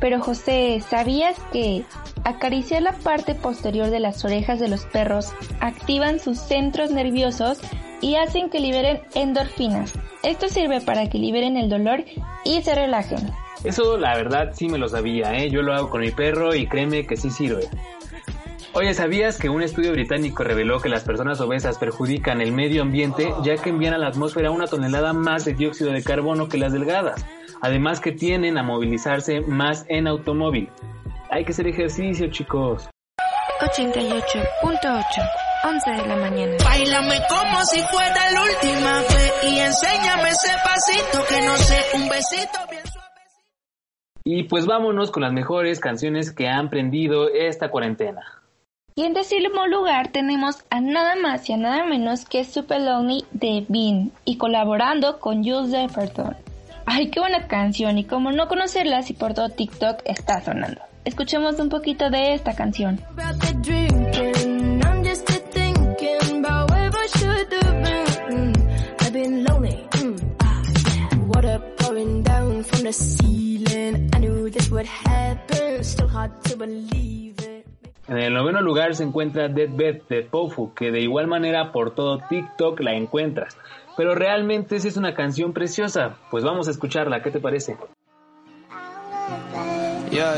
Pero 0.00 0.20
José, 0.20 0.80
¿sabías 0.88 1.36
que 1.52 1.84
acariciar 2.24 2.82
la 2.82 2.92
parte 2.92 3.34
posterior 3.34 3.90
de 3.90 4.00
las 4.00 4.24
orejas 4.24 4.60
de 4.60 4.68
los 4.68 4.84
perros 4.84 5.32
activan 5.60 6.20
sus 6.20 6.38
centros 6.38 6.90
nerviosos 6.90 7.60
y 8.00 8.14
hacen 8.14 8.48
que 8.48 8.60
liberen 8.60 9.00
endorfinas? 9.14 9.92
Esto 10.22 10.48
sirve 10.48 10.80
para 10.80 11.08
que 11.08 11.18
liberen 11.18 11.56
el 11.56 11.68
dolor 11.68 12.04
y 12.44 12.62
se 12.62 12.74
relajen. 12.74 13.30
Eso 13.64 13.98
la 13.98 14.14
verdad 14.14 14.50
sí 14.52 14.68
me 14.68 14.78
lo 14.78 14.88
sabía, 14.88 15.34
¿eh? 15.36 15.50
Yo 15.50 15.62
lo 15.62 15.74
hago 15.74 15.90
con 15.90 16.00
mi 16.00 16.12
perro 16.12 16.54
y 16.54 16.68
créeme 16.68 17.06
que 17.06 17.16
sí 17.16 17.30
sirve. 17.30 17.68
Oye, 18.74 18.92
¿sabías 18.92 19.38
que 19.38 19.48
un 19.48 19.62
estudio 19.62 19.92
británico 19.92 20.44
reveló 20.44 20.78
que 20.80 20.90
las 20.90 21.02
personas 21.02 21.40
obesas 21.40 21.78
perjudican 21.78 22.40
el 22.40 22.52
medio 22.52 22.82
ambiente 22.82 23.32
ya 23.42 23.56
que 23.56 23.70
envían 23.70 23.94
a 23.94 23.98
la 23.98 24.08
atmósfera 24.08 24.50
una 24.50 24.66
tonelada 24.66 25.12
más 25.14 25.44
de 25.46 25.54
dióxido 25.54 25.90
de 25.90 26.04
carbono 26.04 26.48
que 26.48 26.58
las 26.58 26.72
delgadas? 26.72 27.24
Además 27.62 28.00
que 28.00 28.12
tienden 28.12 28.58
a 28.58 28.62
movilizarse 28.62 29.40
más 29.40 29.86
en 29.88 30.06
automóvil. 30.06 30.68
Hay 31.30 31.44
que 31.44 31.52
hacer 31.52 31.66
ejercicio, 31.66 32.30
chicos. 32.30 32.88
88.8 33.60 35.48
11 35.64 35.90
de 35.90 36.06
la 36.06 36.16
mañana. 36.16 36.56
Bailame 36.62 37.16
como 37.28 37.64
si 37.64 37.80
fuera 37.82 38.30
la 38.30 38.42
última 38.42 39.00
vez 39.00 39.32
y 39.44 39.58
enséñame 39.58 40.28
ese 40.28 40.52
pasito 40.62 41.24
que 41.28 41.44
no 41.44 41.56
sé, 41.56 41.96
un 41.96 42.08
besito 42.08 42.58
bien 42.70 42.82
suavecito. 42.86 43.00
Y 44.24 44.44
pues 44.44 44.66
vámonos 44.66 45.10
con 45.10 45.22
las 45.22 45.32
mejores 45.32 45.80
canciones 45.80 46.32
que 46.32 46.46
han 46.46 46.70
prendido 46.70 47.28
esta 47.28 47.70
cuarentena. 47.70 48.37
Y 48.98 49.04
en 49.04 49.14
décimo 49.14 49.68
lugar 49.68 50.08
tenemos 50.08 50.64
a 50.70 50.80
nada 50.80 51.14
más 51.14 51.48
y 51.48 51.52
a 51.52 51.56
nada 51.56 51.84
menos 51.84 52.24
que 52.24 52.42
Super 52.42 52.80
Lonely 52.80 53.24
de 53.30 53.64
Bean 53.68 54.10
y 54.24 54.38
colaborando 54.38 55.20
con 55.20 55.44
Jules 55.44 55.70
Jefferson. 55.70 56.36
Ay, 56.84 57.08
qué 57.08 57.20
buena 57.20 57.46
canción 57.46 57.96
y 57.96 58.02
como 58.02 58.32
no 58.32 58.48
conocerla 58.48 59.02
si 59.02 59.12
por 59.12 59.34
todo 59.34 59.50
TikTok 59.50 60.00
está 60.04 60.40
sonando. 60.44 60.80
Escuchemos 61.04 61.60
un 61.60 61.68
poquito 61.68 62.10
de 62.10 62.34
esta 62.34 62.56
canción. 62.56 62.96
Mm, 62.96 63.20
ah, 63.20 63.34
from 72.64 72.82
the 72.82 72.92
ceiling. 72.92 74.10
I 74.12 74.18
knew 74.18 74.50
this 74.50 74.68
would 74.72 74.86
happen. 74.86 75.84
Still 75.84 76.08
hard 76.08 76.32
to 76.46 76.56
believe 76.56 77.38
it. 77.38 77.57
En 78.08 78.16
el 78.16 78.32
noveno 78.32 78.62
lugar 78.62 78.94
se 78.94 79.04
encuentra 79.04 79.48
Deathbed 79.48 80.02
de 80.08 80.22
Pofu, 80.22 80.72
que 80.72 80.90
de 80.90 81.00
igual 81.00 81.26
manera 81.26 81.72
por 81.72 81.94
todo 81.94 82.18
TikTok 82.26 82.80
la 82.80 82.94
encuentras. 82.94 83.58
Pero 83.98 84.14
realmente 84.14 84.80
sí 84.80 84.88
es 84.88 84.96
una 84.96 85.14
canción 85.14 85.52
preciosa, 85.52 86.16
pues 86.30 86.42
vamos 86.42 86.68
a 86.68 86.70
escucharla, 86.70 87.22
¿qué 87.22 87.30
te 87.30 87.38
parece? 87.38 87.76
Yeah, 90.10 90.34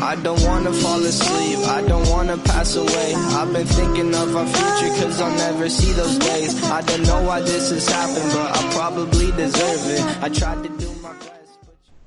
I 0.00 0.14
don't 0.22 0.40
wanna 0.46 0.70
fall 0.70 1.04
asleep, 1.04 1.58
I 1.66 1.82
don't 1.88 2.08
wanna 2.10 2.36
pass 2.36 2.76
away. 2.76 3.12
I've 3.34 3.52
been 3.52 3.66
thinking 3.66 4.14
of 4.14 4.36
our 4.36 4.46
future 4.46 5.02
cause 5.02 5.20
I'll 5.20 5.36
never 5.36 5.68
see 5.68 5.92
those 5.94 6.16
days. 6.16 6.54
I 6.70 6.80
don't 6.82 7.02
know 7.08 7.26
why 7.26 7.40
this 7.40 7.70
has 7.72 7.88
happened, 7.88 8.30
but 8.32 8.56
I 8.56 8.72
probably 8.72 9.32
deserve 9.32 9.90
it. 9.90 10.22
I 10.22 10.28
tried 10.28 10.62
to 10.62 10.68
do 10.78 10.88
my 11.02 11.12
best. 11.14 11.58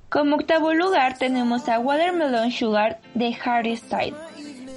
Como 0.10 0.38
octavo 0.38 0.74
lugar 0.74 1.18
tenemos 1.18 1.68
a 1.68 1.80
Watermelon 1.80 2.52
Sugar 2.52 3.00
de 3.16 3.32
Harry 3.44 3.76
Styles, 3.76 4.16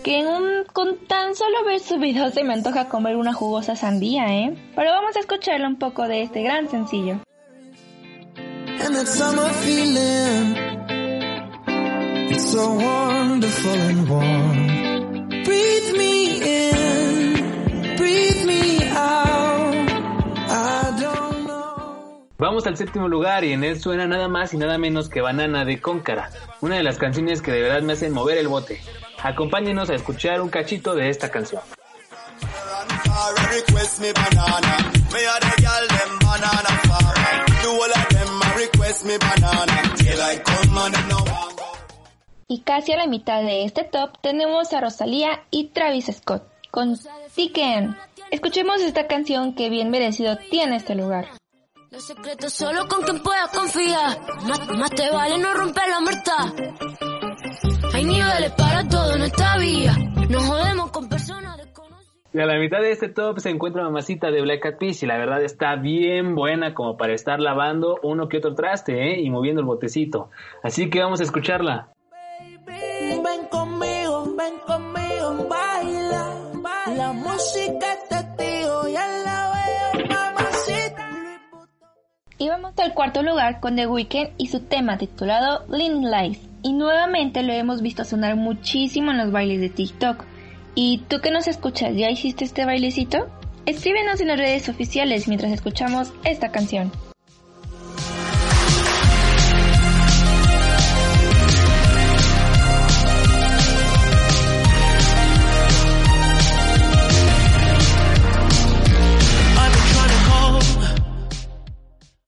que 0.06 0.24
con 0.72 0.98
tan 1.08 1.34
solo 1.34 1.64
ver 1.64 1.80
su 1.80 1.98
video 1.98 2.30
se 2.30 2.44
me 2.44 2.54
antoja 2.54 2.88
comer 2.88 3.16
una 3.16 3.32
jugosa 3.32 3.74
sandía, 3.74 4.26
¿eh? 4.28 4.56
Pero 4.76 4.92
vamos 4.92 5.16
a 5.16 5.18
escucharlo 5.18 5.66
un 5.66 5.80
poco 5.80 6.06
de 6.06 6.22
este 6.22 6.44
gran 6.44 6.68
sencillo. 6.68 7.18
Vamos 22.38 22.66
al 22.68 22.76
séptimo 22.76 23.08
lugar 23.08 23.42
y 23.42 23.54
en 23.54 23.64
él 23.64 23.80
suena 23.80 24.06
nada 24.06 24.28
más 24.28 24.54
y 24.54 24.56
nada 24.56 24.78
menos 24.78 25.08
que 25.08 25.20
Banana 25.20 25.64
de 25.64 25.80
Cóncara, 25.80 26.30
una 26.60 26.76
de 26.76 26.84
las 26.84 26.96
canciones 26.96 27.42
que 27.42 27.50
de 27.50 27.62
verdad 27.62 27.82
me 27.82 27.94
hacen 27.94 28.12
mover 28.12 28.38
el 28.38 28.46
bote. 28.46 28.80
Acompáñenos 29.26 29.90
a 29.90 29.94
escuchar 29.94 30.40
un 30.40 30.48
cachito 30.48 30.94
de 30.94 31.10
esta 31.10 31.28
canción. 31.28 31.60
Y 42.46 42.60
casi 42.60 42.92
a 42.92 42.96
la 42.96 43.06
mitad 43.08 43.42
de 43.42 43.64
este 43.64 43.82
top 43.82 44.16
tenemos 44.22 44.72
a 44.72 44.80
Rosalía 44.80 45.42
y 45.50 45.70
Travis 45.70 46.06
Scott 46.06 46.44
con 46.70 46.96
Siken. 47.28 47.96
Escuchemos 48.30 48.80
esta 48.80 49.08
canción 49.08 49.56
que 49.56 49.70
bien 49.70 49.90
merecido 49.90 50.38
tiene 50.52 50.76
este 50.76 50.94
lugar. 50.94 51.26
Los 51.90 52.06
secretos 52.06 52.52
solo 52.52 52.86
con 52.86 53.02
quien 53.02 53.20
puedas 53.24 53.50
confiar. 53.50 54.20
Más, 54.42 54.68
más 54.68 54.90
te 54.90 55.10
vale 55.10 55.36
no 55.38 55.52
romper 55.52 55.88
la 55.88 56.00
muerta. 56.00 56.52
Hay 57.96 58.04
niveles 58.04 58.52
para 58.52 58.86
todo 58.86 59.14
en 59.14 59.22
esta 59.22 59.56
vía. 59.56 59.96
No 60.28 60.40
jodemos 60.40 60.90
con 60.90 61.08
personas 61.08 61.56
desconocidas. 61.56 62.12
Y 62.30 62.38
a 62.38 62.44
la 62.44 62.58
mitad 62.58 62.80
de 62.82 62.90
este 62.90 63.08
top 63.08 63.38
se 63.38 63.48
encuentra 63.48 63.84
Mamacita 63.84 64.30
de 64.30 64.42
Black 64.42 64.66
Eyed 64.66 64.76
Peas 64.76 65.02
y 65.02 65.06
la 65.06 65.16
verdad 65.16 65.42
está 65.42 65.76
bien 65.76 66.34
buena 66.34 66.74
como 66.74 66.98
para 66.98 67.14
estar 67.14 67.40
lavando 67.40 67.96
uno 68.02 68.28
que 68.28 68.36
otro 68.36 68.54
traste 68.54 68.92
¿eh? 68.92 69.22
y 69.22 69.30
moviendo 69.30 69.62
el 69.62 69.66
botecito. 69.66 70.28
Así 70.62 70.90
que 70.90 71.00
vamos 71.00 71.20
a 71.20 71.22
escucharla. 71.22 71.88
Ven 72.66 73.46
conmigo, 73.50 74.26
ven 74.36 74.58
conmigo, 74.66 75.48
baila. 75.48 76.34
La 76.94 77.12
música 77.14 77.94
es 77.94 78.08
testigo, 78.10 78.88
ya 78.88 79.08
la 79.24 79.52
veo, 79.54 80.06
mamacita. 80.06 81.08
Y 82.36 82.50
vamos 82.50 82.74
al 82.76 82.92
cuarto 82.92 83.22
lugar 83.22 83.58
con 83.60 83.74
The 83.74 83.86
Weeknd 83.86 84.32
y 84.36 84.48
su 84.48 84.60
tema 84.60 84.98
titulado 84.98 85.64
Lean 85.70 86.02
Life. 86.02 86.55
Y 86.66 86.72
nuevamente 86.72 87.44
lo 87.44 87.52
hemos 87.52 87.80
visto 87.80 88.04
sonar 88.04 88.34
muchísimo 88.34 89.12
en 89.12 89.18
los 89.18 89.30
bailes 89.30 89.60
de 89.60 89.68
TikTok. 89.68 90.24
¿Y 90.74 90.98
tú 91.06 91.20
que 91.20 91.30
nos 91.30 91.46
escuchas, 91.46 91.94
ya 91.94 92.10
hiciste 92.10 92.44
este 92.44 92.64
bailecito? 92.64 93.28
Escríbenos 93.66 94.20
en 94.20 94.26
las 94.26 94.38
redes 94.40 94.68
oficiales 94.68 95.28
mientras 95.28 95.52
escuchamos 95.52 96.12
esta 96.24 96.50
canción. 96.50 96.90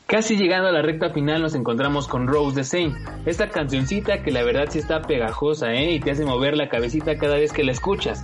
Casi 0.08 0.38
llegando 0.38 0.68
a 0.68 0.72
la 0.72 0.80
recta 0.80 1.10
final 1.10 1.42
nos 1.42 1.54
encontramos 1.54 2.08
con 2.08 2.26
Rose 2.26 2.54
the 2.54 2.64
Same, 2.64 2.94
esta 3.26 3.50
cancioncita 3.50 4.22
que 4.22 4.30
la 4.30 4.42
verdad 4.42 4.64
sí 4.70 4.78
está 4.78 5.02
pegajosa 5.02 5.70
¿eh? 5.74 5.92
y 5.92 6.00
te 6.00 6.12
hace 6.12 6.24
mover 6.24 6.56
la 6.56 6.70
cabecita 6.70 7.18
cada 7.18 7.34
vez 7.34 7.52
que 7.52 7.62
la 7.62 7.72
escuchas. 7.72 8.22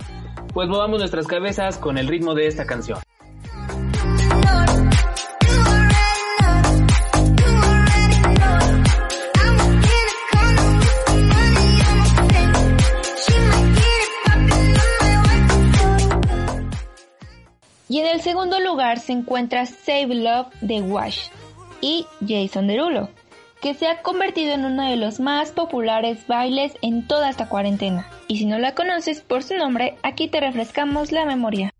Pues 0.51 0.67
movamos 0.67 0.97
nuestras 0.97 1.27
cabezas 1.27 1.77
con 1.77 1.99
el 1.99 2.07
ritmo 2.07 2.33
de 2.33 2.47
esta 2.47 2.65
canción. 2.65 2.97
Y 17.87 17.99
en 17.99 18.07
el 18.07 18.21
segundo 18.21 18.59
lugar 18.59 18.97
se 18.97 19.11
encuentra 19.11 19.67
Save 19.67 20.15
Love 20.15 20.47
de 20.61 20.81
Wash 20.81 21.27
y 21.85 22.07
Jason 22.27 22.65
Derulo, 22.65 23.09
que 23.61 23.75
se 23.75 23.87
ha 23.87 24.01
convertido 24.01 24.53
en 24.53 24.65
uno 24.65 24.89
de 24.89 24.95
los 24.95 25.19
más 25.19 25.51
populares 25.51 26.25
bailes 26.25 26.73
en 26.81 27.05
toda 27.05 27.29
esta 27.29 27.47
cuarentena. 27.47 28.07
Y 28.27 28.39
si 28.39 28.47
no 28.47 28.57
la 28.57 28.73
conoces 28.73 29.21
por 29.21 29.43
su 29.43 29.55
nombre, 29.55 29.95
aquí 30.01 30.27
te 30.27 30.39
refrescamos 30.39 31.11
la 31.11 31.25
memoria. 31.25 31.71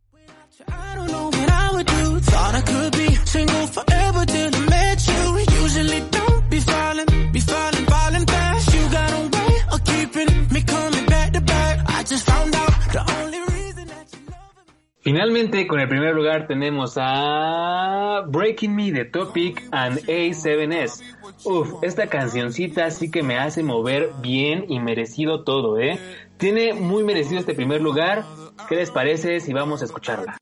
Finalmente, 15.06 15.68
con 15.68 15.80
el 15.80 15.88
primer 15.88 16.16
lugar 16.16 16.48
tenemos 16.48 16.96
a 16.98 18.24
Breaking 18.28 18.76
Me 18.76 18.92
de 18.92 19.06
Topic 19.06 19.64
and 19.72 20.00
A7S. 20.00 21.04
Uf, 21.44 21.74
esta 21.84 22.08
cancioncita 22.08 22.90
sí 22.90 23.12
que 23.12 23.22
me 23.22 23.38
hace 23.38 23.62
mover 23.62 24.14
bien 24.24 24.66
y 24.68 24.80
merecido 24.80 25.44
todo, 25.44 25.80
¿eh? 25.80 26.00
Tiene 26.38 26.74
muy 26.74 27.04
merecido 27.04 27.40
este 27.40 27.54
primer 27.54 27.84
lugar. 27.84 28.26
¿Qué 28.68 28.78
les 28.78 28.90
parece 28.90 29.42
si 29.42 29.54
vamos 29.54 29.84
a 29.84 29.86
escucharla? 29.86 30.40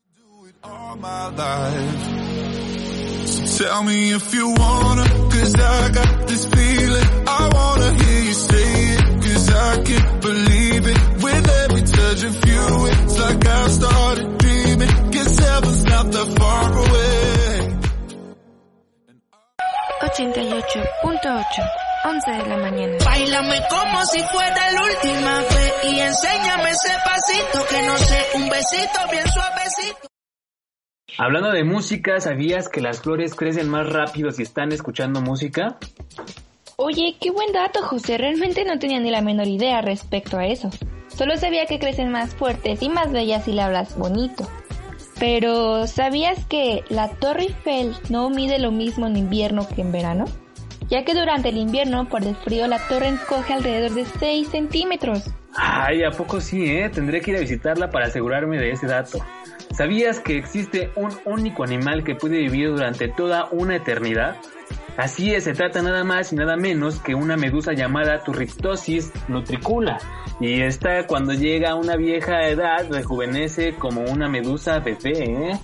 I 9.71 9.75
can't 9.87 10.21
believe 10.21 10.83
it. 10.93 10.99
With 11.23 11.47
every 11.63 11.83
touch 11.95 12.21
of 12.29 12.35
you, 12.49 12.63
it's 12.91 13.19
like 13.19 13.45
I've 13.45 13.71
started 13.71 14.37
dreaming. 14.37 14.93
Guess 15.11 15.39
heaven's 15.39 15.83
not 15.85 16.05
that 16.11 16.29
far 16.39 16.67
away. 16.83 17.23
88.8, 20.03 21.69
11 22.05 22.31
de 22.31 22.49
la 22.49 22.57
mañana. 22.57 22.97
Bailame 23.05 23.61
como 23.69 24.05
si 24.05 24.19
fuera 24.23 24.71
la 24.71 24.83
última 24.83 25.39
vez 25.39 25.73
y 25.85 25.99
enséñame 25.99 26.69
ese 26.71 26.93
pasito 27.05 27.65
que 27.69 27.81
no 27.83 27.97
sé, 27.97 28.19
un 28.35 28.49
besito 28.49 28.99
bien 29.11 29.27
suavecito. 29.27 30.07
Hablando 31.17 31.51
de 31.51 31.63
música, 31.63 32.19
¿sabías 32.19 32.69
que 32.69 32.81
las 32.81 33.01
flores 33.01 33.35
crecen 33.35 33.69
más 33.69 33.87
rápido 33.87 34.31
si 34.31 34.43
están 34.43 34.71
escuchando 34.71 35.21
música? 35.21 35.77
Oye, 36.85 37.15
qué 37.17 37.31
buen 37.31 37.53
dato, 37.53 37.81
José. 37.81 38.17
Realmente 38.17 38.65
no 38.65 38.77
tenía 38.77 38.99
ni 38.99 39.09
la 39.09 39.21
menor 39.21 39.47
idea 39.47 39.81
respecto 39.81 40.37
a 40.37 40.47
eso. 40.47 40.69
Solo 41.07 41.37
sabía 41.37 41.65
que 41.65 41.79
crecen 41.79 42.11
más 42.11 42.35
fuertes 42.35 42.81
y 42.81 42.89
más 42.89 43.09
bellas 43.13 43.45
si 43.45 43.53
le 43.53 43.61
hablas 43.61 43.97
bonito. 43.97 44.45
Pero, 45.17 45.87
¿sabías 45.87 46.45
que 46.45 46.83
la 46.89 47.07
Torre 47.07 47.43
Eiffel 47.43 47.95
no 48.09 48.29
mide 48.29 48.59
lo 48.59 48.71
mismo 48.71 49.07
en 49.07 49.15
invierno 49.15 49.65
que 49.65 49.79
en 49.79 49.93
verano? 49.93 50.25
Ya 50.89 51.05
que 51.05 51.13
durante 51.13 51.49
el 51.49 51.57
invierno, 51.57 52.09
por 52.09 52.21
el 52.23 52.35
frío, 52.35 52.67
la 52.67 52.85
torre 52.89 53.07
encoge 53.07 53.53
alrededor 53.53 53.91
de 53.91 54.03
6 54.03 54.49
centímetros. 54.49 55.23
Ay, 55.55 56.03
¿a 56.03 56.11
poco 56.11 56.41
sí, 56.41 56.65
eh? 56.65 56.89
Tendré 56.89 57.21
que 57.21 57.31
ir 57.31 57.37
a 57.37 57.39
visitarla 57.39 57.91
para 57.91 58.07
asegurarme 58.07 58.57
de 58.57 58.71
ese 58.71 58.87
dato. 58.87 59.19
¿Sabías 59.71 60.19
que 60.19 60.37
existe 60.37 60.91
un 60.95 61.11
único 61.23 61.63
animal 61.63 62.03
que 62.03 62.15
puede 62.15 62.39
vivir 62.39 62.71
durante 62.71 63.07
toda 63.07 63.47
una 63.51 63.77
eternidad? 63.77 64.35
Así 64.97 65.33
es, 65.33 65.45
se 65.45 65.53
trata 65.53 65.81
nada 65.81 66.03
más 66.03 66.31
y 66.31 66.35
nada 66.35 66.55
menos 66.55 66.99
que 66.99 67.15
una 67.15 67.35
medusa 67.35 67.73
llamada 67.73 68.23
Turritopsis 68.23 69.11
nutricula. 69.27 69.97
Y 70.39 70.61
esta 70.61 71.07
cuando 71.07 71.33
llega 71.33 71.71
a 71.71 71.75
una 71.75 71.95
vieja 71.95 72.47
edad 72.47 72.87
rejuvenece 72.89 73.73
como 73.73 74.01
una 74.01 74.29
medusa 74.29 74.79
bebé, 74.79 75.23
¿eh? 75.23 75.59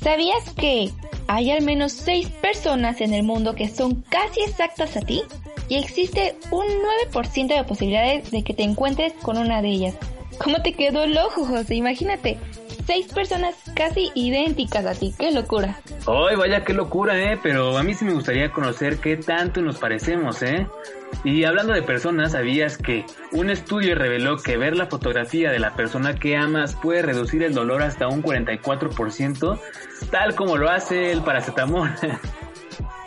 ¿Sabías 0.00 0.52
que 0.54 0.90
hay 1.28 1.50
al 1.52 1.62
menos 1.62 1.92
6 1.92 2.28
personas 2.40 3.00
en 3.00 3.14
el 3.14 3.22
mundo 3.22 3.54
que 3.54 3.68
son 3.68 4.02
casi 4.02 4.40
exactas 4.40 4.96
a 4.96 5.00
ti? 5.00 5.22
Y 5.68 5.76
existe 5.76 6.36
un 6.50 6.66
9% 7.12 7.56
de 7.56 7.64
posibilidades 7.64 8.30
de 8.30 8.42
que 8.42 8.52
te 8.52 8.64
encuentres 8.64 9.12
con 9.22 9.38
una 9.38 9.62
de 9.62 9.68
ellas. 9.68 9.94
¿Cómo 10.38 10.60
te 10.60 10.72
quedó 10.72 11.04
el 11.04 11.16
José? 11.18 11.76
Imagínate, 11.76 12.38
6 12.86 13.12
personas 13.12 13.54
casi 13.74 14.10
idénticas 14.14 14.84
a 14.86 14.94
ti. 14.94 15.14
¡Qué 15.18 15.30
locura! 15.30 15.78
Ay, 16.06 16.36
vaya 16.36 16.64
qué 16.64 16.72
locura, 16.72 17.18
¿eh? 17.18 17.38
Pero 17.42 17.76
a 17.78 17.82
mí 17.82 17.94
sí 17.94 18.04
me 18.04 18.12
gustaría 18.12 18.50
conocer 18.50 18.98
qué 18.98 19.16
tanto 19.16 19.60
nos 19.62 19.78
parecemos, 19.78 20.42
¿eh? 20.42 20.66
Y 21.24 21.44
hablando 21.44 21.72
de 21.72 21.82
personas, 21.82 22.32
¿sabías 22.32 22.78
que 22.78 23.04
un 23.32 23.50
estudio 23.50 23.94
reveló 23.94 24.38
que 24.38 24.56
ver 24.56 24.76
la 24.76 24.86
fotografía 24.86 25.50
de 25.50 25.58
la 25.58 25.74
persona 25.74 26.14
que 26.16 26.36
amas 26.36 26.74
puede 26.74 27.02
reducir 27.02 27.42
el 27.42 27.54
dolor 27.54 27.82
hasta 27.82 28.08
un 28.08 28.22
44%? 28.22 29.60
Tal 30.10 30.34
como 30.34 30.56
lo 30.56 30.68
hace 30.68 31.12
el 31.12 31.22
paracetamol. 31.22 31.90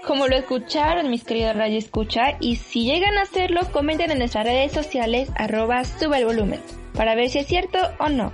Como 0.05 0.27
lo 0.27 0.35
escucharon 0.35 1.09
mis 1.09 1.23
queridos 1.23 1.55
Radio 1.55 1.79
Escucha 1.79 2.37
y 2.39 2.57
si 2.57 2.85
llegan 2.85 3.17
a 3.17 3.23
hacerlo 3.23 3.61
comenten 3.71 4.11
en 4.11 4.19
nuestras 4.19 4.45
redes 4.45 4.71
sociales 4.71 5.31
arroba 5.35 5.83
sube 5.83 6.19
el 6.19 6.25
volumen 6.25 6.61
para 6.93 7.15
ver 7.15 7.29
si 7.29 7.39
es 7.39 7.47
cierto 7.47 7.79
o 7.97 8.09
no. 8.09 8.31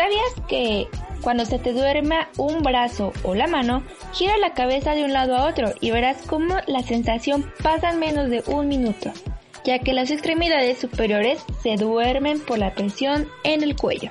¿Sabías 0.00 0.48
que 0.48 0.88
cuando 1.20 1.44
se 1.44 1.58
te 1.58 1.74
duerma 1.74 2.30
un 2.38 2.62
brazo 2.62 3.12
o 3.22 3.34
la 3.34 3.46
mano, 3.46 3.82
gira 4.14 4.38
la 4.38 4.54
cabeza 4.54 4.94
de 4.94 5.04
un 5.04 5.12
lado 5.12 5.36
a 5.36 5.46
otro 5.46 5.74
y 5.78 5.90
verás 5.90 6.22
cómo 6.26 6.56
la 6.66 6.80
sensación 6.80 7.52
pasa 7.62 7.90
en 7.90 7.98
menos 7.98 8.30
de 8.30 8.42
un 8.46 8.66
minuto, 8.66 9.12
ya 9.62 9.78
que 9.80 9.92
las 9.92 10.10
extremidades 10.10 10.78
superiores 10.78 11.44
se 11.62 11.76
duermen 11.76 12.40
por 12.40 12.56
la 12.56 12.72
presión 12.72 13.28
en 13.44 13.62
el 13.62 13.76
cuello. 13.76 14.10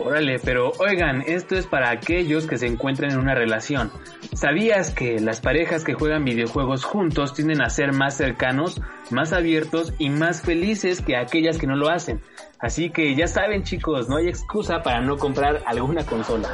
Órale, 0.00 0.40
pero 0.40 0.72
oigan, 0.80 1.22
esto 1.24 1.54
es 1.54 1.68
para 1.68 1.90
aquellos 1.90 2.48
que 2.48 2.58
se 2.58 2.66
encuentran 2.66 3.12
en 3.12 3.18
una 3.18 3.36
relación. 3.36 3.92
¿Sabías 4.34 4.90
que 4.90 5.20
las 5.20 5.40
parejas 5.40 5.84
que 5.84 5.94
juegan 5.94 6.24
videojuegos 6.24 6.84
juntos 6.84 7.32
tienden 7.32 7.62
a 7.62 7.70
ser 7.70 7.92
más 7.92 8.16
cercanos, 8.16 8.82
más 9.10 9.32
abiertos 9.32 9.94
y 9.98 10.10
más 10.10 10.42
felices 10.42 11.00
que 11.00 11.16
aquellas 11.16 11.58
que 11.58 11.68
no 11.68 11.76
lo 11.76 11.90
hacen? 11.90 12.20
Así 12.58 12.90
que 12.90 13.14
ya 13.14 13.28
saben 13.28 13.64
chicos, 13.64 14.08
no 14.08 14.16
hay 14.16 14.28
excusa 14.28 14.82
para 14.82 15.00
no 15.00 15.18
comprar 15.18 15.62
alguna 15.66 16.04
consola. 16.04 16.48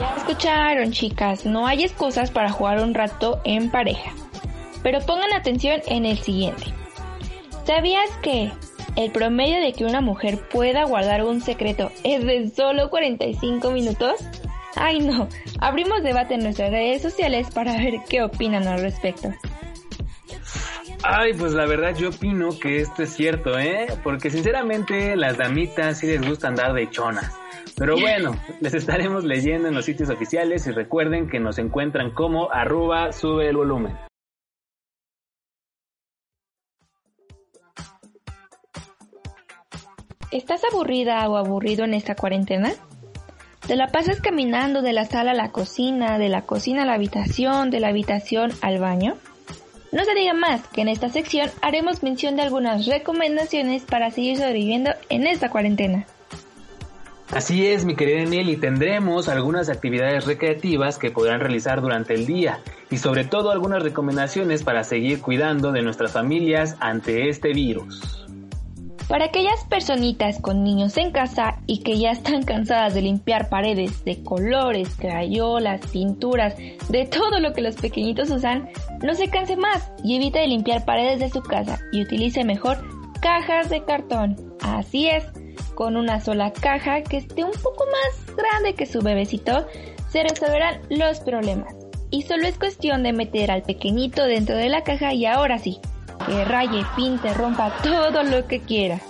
Ya 0.00 0.16
escucharon 0.16 0.90
chicas, 0.90 1.46
no 1.46 1.66
hay 1.66 1.84
excusas 1.84 2.30
para 2.30 2.50
jugar 2.50 2.80
un 2.80 2.94
rato 2.94 3.40
en 3.44 3.70
pareja. 3.70 4.12
Pero 4.82 5.00
pongan 5.00 5.32
atención 5.32 5.80
en 5.86 6.06
el 6.06 6.18
siguiente. 6.18 6.64
¿Sabías 7.64 8.10
que 8.22 8.50
el 8.96 9.12
promedio 9.12 9.60
de 9.60 9.72
que 9.72 9.84
una 9.84 10.00
mujer 10.00 10.40
pueda 10.48 10.84
guardar 10.84 11.24
un 11.24 11.40
secreto 11.40 11.90
es 12.02 12.24
de 12.24 12.48
solo 12.48 12.90
45 12.90 13.70
minutos? 13.70 14.14
Ay 14.74 15.00
no, 15.00 15.28
abrimos 15.60 16.02
debate 16.02 16.34
en 16.34 16.42
nuestras 16.42 16.70
redes 16.70 17.02
sociales 17.02 17.48
para 17.54 17.76
ver 17.76 17.94
qué 18.08 18.22
opinan 18.22 18.66
al 18.66 18.80
respecto. 18.80 19.28
Ay, 21.02 21.32
pues 21.32 21.54
la 21.54 21.66
verdad 21.66 21.94
yo 21.96 22.10
opino 22.10 22.50
que 22.58 22.80
esto 22.80 23.02
es 23.02 23.10
cierto, 23.14 23.58
¿eh? 23.58 23.86
Porque 24.02 24.28
sinceramente 24.28 25.16
las 25.16 25.38
damitas 25.38 25.98
sí 25.98 26.06
les 26.06 26.26
gusta 26.26 26.48
andar 26.48 26.74
de 26.74 26.90
chonas. 26.90 27.34
Pero 27.76 27.98
bueno, 27.98 28.36
les 28.60 28.74
estaremos 28.74 29.24
leyendo 29.24 29.68
en 29.68 29.74
los 29.74 29.86
sitios 29.86 30.10
oficiales 30.10 30.66
y 30.66 30.72
recuerden 30.72 31.28
que 31.28 31.40
nos 31.40 31.58
encuentran 31.58 32.10
como 32.10 32.52
arroba 32.52 33.12
sube 33.12 33.48
el 33.48 33.56
volumen. 33.56 33.96
¿Estás 40.30 40.62
aburrida 40.70 41.26
o 41.28 41.38
aburrido 41.38 41.84
en 41.84 41.94
esta 41.94 42.14
cuarentena? 42.14 42.72
¿Te 43.66 43.74
la 43.74 43.88
pasas 43.88 44.20
caminando 44.20 44.82
de 44.82 44.92
la 44.92 45.06
sala 45.06 45.30
a 45.30 45.34
la 45.34 45.50
cocina, 45.50 46.18
de 46.18 46.28
la 46.28 46.42
cocina 46.42 46.82
a 46.82 46.86
la 46.86 46.94
habitación, 46.94 47.70
de 47.70 47.80
la 47.80 47.88
habitación 47.88 48.52
al 48.60 48.78
baño? 48.78 49.16
No 49.92 50.04
se 50.04 50.14
diga 50.14 50.34
más 50.34 50.66
que 50.68 50.82
en 50.82 50.88
esta 50.88 51.08
sección 51.08 51.50
haremos 51.62 52.02
mención 52.02 52.36
de 52.36 52.42
algunas 52.42 52.86
recomendaciones 52.86 53.82
para 53.82 54.10
seguir 54.10 54.36
sobreviviendo 54.36 54.90
en 55.08 55.26
esta 55.26 55.50
cuarentena. 55.50 56.06
Así 57.32 57.66
es, 57.66 57.84
mi 57.84 57.94
querida 57.94 58.24
Nelly, 58.24 58.56
tendremos 58.56 59.28
algunas 59.28 59.68
actividades 59.68 60.26
recreativas 60.26 60.98
que 60.98 61.12
podrán 61.12 61.38
realizar 61.40 61.80
durante 61.80 62.14
el 62.14 62.26
día 62.26 62.58
y 62.90 62.98
sobre 62.98 63.24
todo 63.24 63.52
algunas 63.52 63.84
recomendaciones 63.84 64.64
para 64.64 64.82
seguir 64.82 65.20
cuidando 65.20 65.70
de 65.70 65.82
nuestras 65.82 66.12
familias 66.12 66.76
ante 66.80 67.28
este 67.28 67.52
virus. 67.52 68.26
Para 69.10 69.24
aquellas 69.24 69.64
personitas 69.64 70.38
con 70.40 70.62
niños 70.62 70.96
en 70.96 71.10
casa 71.10 71.58
y 71.66 71.80
que 71.80 71.98
ya 71.98 72.12
están 72.12 72.44
cansadas 72.44 72.94
de 72.94 73.02
limpiar 73.02 73.48
paredes 73.48 74.04
de 74.04 74.22
colores, 74.22 74.90
crayolas, 74.96 75.80
pinturas, 75.88 76.54
de 76.88 77.06
todo 77.06 77.40
lo 77.40 77.52
que 77.52 77.60
los 77.60 77.74
pequeñitos 77.74 78.30
usan, 78.30 78.68
no 79.02 79.16
se 79.16 79.28
canse 79.28 79.56
más 79.56 79.90
y 80.04 80.14
evite 80.14 80.38
de 80.38 80.46
limpiar 80.46 80.84
paredes 80.84 81.18
de 81.18 81.28
su 81.28 81.42
casa 81.42 81.80
y 81.90 82.02
utilice 82.02 82.44
mejor 82.44 82.78
cajas 83.20 83.68
de 83.68 83.84
cartón. 83.84 84.36
Así 84.60 85.08
es, 85.08 85.24
con 85.74 85.96
una 85.96 86.20
sola 86.20 86.52
caja 86.52 87.02
que 87.02 87.16
esté 87.16 87.42
un 87.42 87.50
poco 87.50 87.86
más 87.86 88.36
grande 88.36 88.74
que 88.74 88.86
su 88.86 89.00
bebecito, 89.00 89.66
se 90.08 90.22
resolverán 90.22 90.82
los 90.88 91.18
problemas. 91.18 91.74
Y 92.12 92.22
solo 92.22 92.46
es 92.46 92.56
cuestión 92.56 93.02
de 93.02 93.12
meter 93.12 93.50
al 93.50 93.62
pequeñito 93.62 94.22
dentro 94.22 94.54
de 94.54 94.68
la 94.68 94.84
caja 94.84 95.12
y 95.14 95.26
ahora 95.26 95.58
sí, 95.58 95.80
que 96.26 96.44
raye, 96.44 96.84
pinte, 96.96 97.32
rompa 97.34 97.72
todo 97.82 98.22
lo 98.22 98.46
que 98.46 98.60
quiera. 98.60 99.00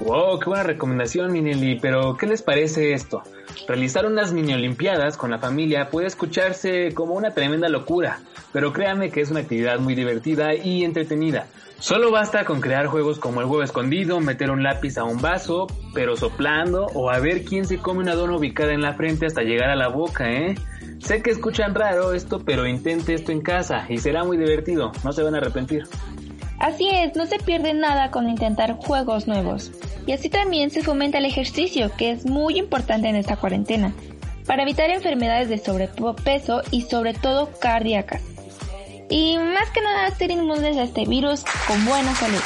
Wow, 0.00 0.38
qué 0.40 0.46
buena 0.46 0.64
recomendación, 0.64 1.32
Minelli, 1.32 1.78
pero 1.80 2.16
¿qué 2.16 2.26
les 2.26 2.42
parece 2.42 2.92
esto? 2.92 3.22
Realizar 3.68 4.06
unas 4.06 4.32
mini 4.32 4.52
olimpiadas 4.52 5.16
con 5.16 5.30
la 5.30 5.38
familia 5.38 5.88
puede 5.88 6.08
escucharse 6.08 6.92
como 6.92 7.14
una 7.14 7.30
tremenda 7.30 7.68
locura, 7.68 8.20
pero 8.52 8.72
créanme 8.72 9.10
que 9.10 9.20
es 9.20 9.30
una 9.30 9.40
actividad 9.40 9.78
muy 9.78 9.94
divertida 9.94 10.54
y 10.54 10.84
entretenida. 10.84 11.46
Solo 11.78 12.10
basta 12.10 12.44
con 12.44 12.60
crear 12.60 12.86
juegos 12.86 13.18
como 13.18 13.40
el 13.40 13.46
huevo 13.46 13.62
escondido, 13.62 14.20
meter 14.20 14.50
un 14.50 14.62
lápiz 14.62 14.98
a 14.98 15.04
un 15.04 15.20
vaso, 15.20 15.66
pero 15.92 16.16
soplando, 16.16 16.86
o 16.94 17.10
a 17.10 17.18
ver 17.20 17.44
quién 17.44 17.64
se 17.64 17.78
come 17.78 18.00
una 18.00 18.14
dona 18.14 18.36
ubicada 18.36 18.72
en 18.72 18.82
la 18.82 18.94
frente 18.94 19.26
hasta 19.26 19.42
llegar 19.42 19.70
a 19.70 19.76
la 19.76 19.88
boca, 19.88 20.30
¿eh? 20.30 20.54
Sé 21.00 21.22
que 21.22 21.30
escuchan 21.30 21.74
raro 21.74 22.14
esto, 22.14 22.40
pero 22.44 22.66
intente 22.66 23.14
esto 23.14 23.32
en 23.32 23.42
casa 23.42 23.86
y 23.88 23.98
será 23.98 24.24
muy 24.24 24.38
divertido, 24.38 24.92
no 25.04 25.12
se 25.12 25.22
van 25.22 25.34
a 25.34 25.38
arrepentir. 25.38 25.84
Así 26.64 26.88
es, 26.88 27.14
no 27.14 27.26
se 27.26 27.38
pierde 27.38 27.74
nada 27.74 28.10
con 28.10 28.26
intentar 28.26 28.76
juegos 28.76 29.26
nuevos. 29.26 29.70
Y 30.06 30.12
así 30.12 30.30
también 30.30 30.70
se 30.70 30.82
fomenta 30.82 31.18
el 31.18 31.26
ejercicio, 31.26 31.92
que 31.94 32.10
es 32.10 32.24
muy 32.24 32.56
importante 32.56 33.06
en 33.06 33.16
esta 33.16 33.36
cuarentena, 33.36 33.92
para 34.46 34.62
evitar 34.62 34.88
enfermedades 34.88 35.50
de 35.50 35.58
sobrepeso 35.58 36.62
y 36.70 36.80
sobre 36.80 37.12
todo 37.12 37.50
cardíacas. 37.60 38.22
Y 39.10 39.36
más 39.36 39.68
que 39.72 39.82
nada 39.82 40.10
ser 40.12 40.30
inmunes 40.30 40.78
a 40.78 40.84
este 40.84 41.04
virus 41.04 41.44
con 41.68 41.84
buena 41.84 42.14
salud. 42.14 42.40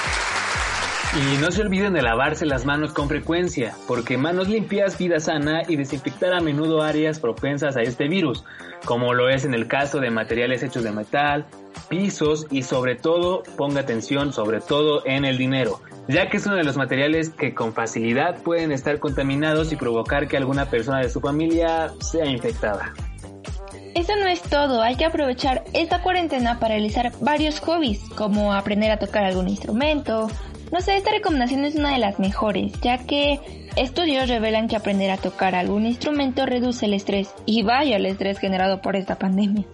Y 1.19 1.37
no 1.39 1.51
se 1.51 1.63
olviden 1.63 1.95
de 1.95 2.03
lavarse 2.03 2.47
las 2.47 2.65
manos 2.65 2.93
con 2.93 3.09
frecuencia, 3.09 3.75
porque 3.89 4.17
manos 4.17 4.49
limpias, 4.49 4.97
vida 4.97 5.19
sana 5.19 5.63
y 5.67 5.75
desinfectar 5.75 6.33
a 6.33 6.41
menudo 6.41 6.81
áreas 6.81 7.19
propensas 7.19 7.77
a 7.77 7.83
este 7.83 8.07
virus, 8.07 8.45
como 8.85 9.13
lo 9.15 9.29
es 9.29 9.45
en 9.45 9.53
el 9.53 9.67
caso 9.67 9.99
de 9.99 10.13
materiales 10.13 10.63
hechos 10.63 10.85
de 10.85 10.93
metal, 10.93 11.47
pisos 11.89 12.47
y 12.53 12.63
sobre 12.63 12.95
todo, 12.95 13.43
ponga 13.57 13.81
atención 13.81 14.33
sobre 14.33 14.61
todo 14.61 15.05
en 15.07 15.25
el 15.25 15.39
dinero, 15.39 15.81
ya 16.07 16.29
que 16.29 16.37
es 16.37 16.47
uno 16.47 16.55
de 16.55 16.63
los 16.63 16.77
materiales 16.77 17.31
que 17.31 17.53
con 17.53 17.73
facilidad 17.73 18.41
pueden 18.43 18.71
estar 18.71 19.01
contaminados 19.01 19.73
y 19.73 19.77
provocar 19.77 20.29
que 20.29 20.37
alguna 20.37 20.67
persona 20.67 21.01
de 21.01 21.11
su 21.11 21.21
familia 21.21 21.91
sea 22.01 22.27
infectada. 22.27 22.95
Eso 23.97 24.15
no 24.15 24.29
es 24.29 24.41
todo, 24.43 24.83
hay 24.83 24.95
que 24.95 25.05
aprovechar 25.05 25.65
esta 25.73 26.01
cuarentena 26.01 26.61
para 26.61 26.75
realizar 26.75 27.11
varios 27.21 27.59
hobbies, 27.59 27.99
como 28.15 28.55
aprender 28.55 28.93
a 28.93 29.01
tocar 29.01 29.25
algún 29.25 29.49
instrumento, 29.49 30.31
no 30.73 30.81
sé, 30.81 30.97
esta 30.97 31.11
recomendación 31.11 31.65
es 31.65 31.75
una 31.75 31.93
de 31.93 31.99
las 31.99 32.19
mejores, 32.19 32.73
ya 32.81 32.99
que 33.07 33.41
estudios 33.77 34.29
revelan 34.29 34.69
que 34.69 34.77
aprender 34.77 35.11
a 35.11 35.17
tocar 35.17 35.55
algún 35.55 35.87
instrumento 35.87 36.47
reduce 36.47 36.87
el 36.87 36.95
estrés, 36.95 37.35
y 37.47 37.63
vaya 37.63 37.97
el 37.97 38.07
estrés 38.07 38.39
generado 38.39 38.81
por 38.81 38.97
esta 38.97 39.17
pandemia. 39.19 39.65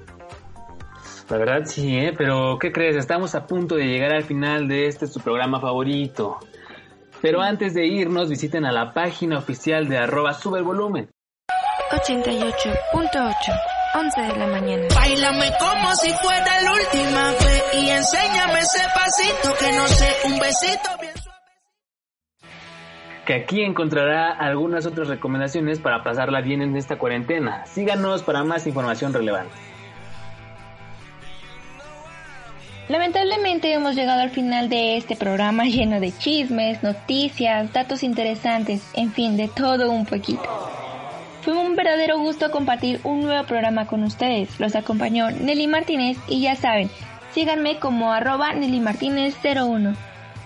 La 1.30 1.38
verdad 1.38 1.62
sí, 1.64 1.96
¿eh? 1.96 2.12
pero 2.16 2.58
¿qué 2.58 2.70
crees? 2.70 2.96
Estamos 2.96 3.34
a 3.34 3.46
punto 3.46 3.76
de 3.76 3.86
llegar 3.86 4.12
al 4.12 4.24
final 4.24 4.68
de 4.68 4.86
este 4.86 5.06
su 5.06 5.20
programa 5.20 5.58
favorito. 5.58 6.38
Pero 7.22 7.40
antes 7.40 7.72
de 7.72 7.86
irnos, 7.86 8.28
visiten 8.28 8.66
a 8.66 8.72
la 8.72 8.92
página 8.92 9.38
oficial 9.38 9.88
de 9.88 9.96
arroba 9.96 10.34
sube 10.34 10.58
el 10.58 10.64
volumen. 10.64 11.08
88.8 11.90 13.73
11 13.94 14.20
de 14.20 14.36
la 14.36 14.46
mañana. 14.46 14.84
Bailame 14.94 15.52
como 15.58 15.94
si 15.96 16.12
fuera 16.12 16.60
la 16.60 16.72
última 16.72 17.30
vez 17.30 17.64
y 17.74 17.88
enséñame 17.90 18.58
ese 18.58 18.82
pasito 18.94 19.54
que 19.58 19.72
no 19.72 19.86
sé, 19.88 20.08
un 20.24 20.38
besito 20.38 20.90
bien 21.00 21.14
que 23.24 23.34
aquí 23.34 23.62
encontrará 23.62 24.32
algunas 24.32 24.86
otras 24.86 25.08
recomendaciones 25.08 25.80
para 25.80 26.02
pasarla 26.02 26.40
bien 26.40 26.62
en 26.62 26.76
esta 26.76 26.96
cuarentena. 26.98 27.64
Síganos 27.66 28.22
para 28.22 28.44
más 28.44 28.66
información 28.66 29.12
relevante. 29.12 29.54
Lamentablemente 32.88 33.72
hemos 33.72 33.94
llegado 33.94 34.20
al 34.20 34.28
final 34.28 34.68
de 34.68 34.98
este 34.98 35.16
programa 35.16 35.64
lleno 35.64 36.00
de 36.00 36.12
chismes, 36.12 36.82
noticias, 36.82 37.72
datos 37.72 38.02
interesantes, 38.02 38.86
en 38.92 39.10
fin, 39.10 39.38
de 39.38 39.48
todo 39.48 39.90
un 39.90 40.04
poquito. 40.04 40.42
Fue 41.44 41.52
un 41.52 41.76
verdadero 41.76 42.18
gusto 42.18 42.50
compartir 42.50 43.00
un 43.04 43.20
nuevo 43.20 43.46
programa 43.46 43.86
con 43.86 44.02
ustedes. 44.02 44.58
Los 44.58 44.74
acompañó 44.74 45.30
Nelly 45.30 45.66
Martínez 45.66 46.16
y 46.26 46.40
ya 46.40 46.56
saben, 46.56 46.88
síganme 47.34 47.78
como 47.78 48.14
arroba 48.14 48.54
Nelly 48.54 48.80
Martínez 48.80 49.34
01, 49.44 49.94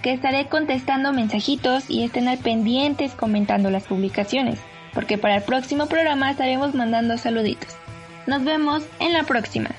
que 0.03 0.13
estaré 0.13 0.47
contestando 0.49 1.13
mensajitos 1.13 1.89
y 1.89 2.03
estén 2.03 2.27
al 2.27 2.39
pendientes 2.39 3.13
comentando 3.13 3.71
las 3.71 3.85
publicaciones, 3.85 4.59
porque 4.93 5.19
para 5.19 5.37
el 5.37 5.43
próximo 5.43 5.87
programa 5.87 6.33
estaremos 6.33 6.75
mandando 6.75 7.17
saluditos. 7.17 7.77
Nos 8.27 8.43
vemos 8.43 8.83
en 8.99 9.13
la 9.13 9.23
próxima. 9.23 9.71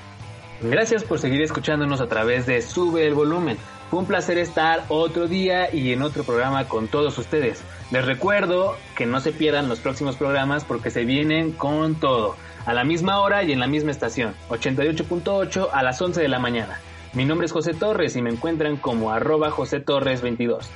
Gracias 0.62 1.04
por 1.04 1.18
seguir 1.18 1.42
escuchándonos 1.42 2.00
a 2.00 2.08
través 2.08 2.46
de 2.46 2.62
Sube 2.62 3.06
el 3.06 3.12
Volumen. 3.12 3.58
Fue 3.90 3.98
un 3.98 4.06
placer 4.06 4.38
estar 4.38 4.84
otro 4.88 5.28
día 5.28 5.74
y 5.74 5.92
en 5.92 6.00
otro 6.00 6.24
programa 6.24 6.66
con 6.66 6.88
todos 6.88 7.18
ustedes. 7.18 7.62
Les 7.90 8.04
recuerdo 8.04 8.76
que 8.96 9.04
no 9.04 9.18
se 9.18 9.32
pierdan 9.32 9.68
los 9.68 9.80
próximos 9.80 10.14
programas 10.14 10.64
porque 10.64 10.90
se 10.90 11.04
vienen 11.04 11.50
con 11.50 11.96
todo. 11.96 12.36
A 12.64 12.72
la 12.72 12.84
misma 12.84 13.18
hora 13.20 13.42
y 13.42 13.52
en 13.52 13.58
la 13.58 13.66
misma 13.66 13.90
estación. 13.90 14.34
88.8 14.48 15.70
a 15.72 15.82
las 15.82 16.00
11 16.00 16.20
de 16.20 16.28
la 16.28 16.38
mañana. 16.38 16.80
Mi 17.14 17.24
nombre 17.24 17.46
es 17.46 17.52
José 17.52 17.74
Torres 17.74 18.14
y 18.14 18.22
me 18.22 18.30
encuentran 18.30 18.76
como 18.76 19.10
arroba 19.10 19.50
José 19.50 19.80
Torres 19.80 20.22
22. 20.22 20.70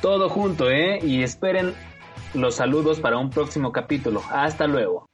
Todo 0.00 0.30
junto, 0.30 0.70
¿eh? 0.70 0.98
Y 1.02 1.22
esperen 1.22 1.74
los 2.32 2.54
saludos 2.54 3.00
para 3.00 3.18
un 3.18 3.28
próximo 3.28 3.72
capítulo. 3.72 4.22
Hasta 4.30 4.66
luego. 4.66 5.06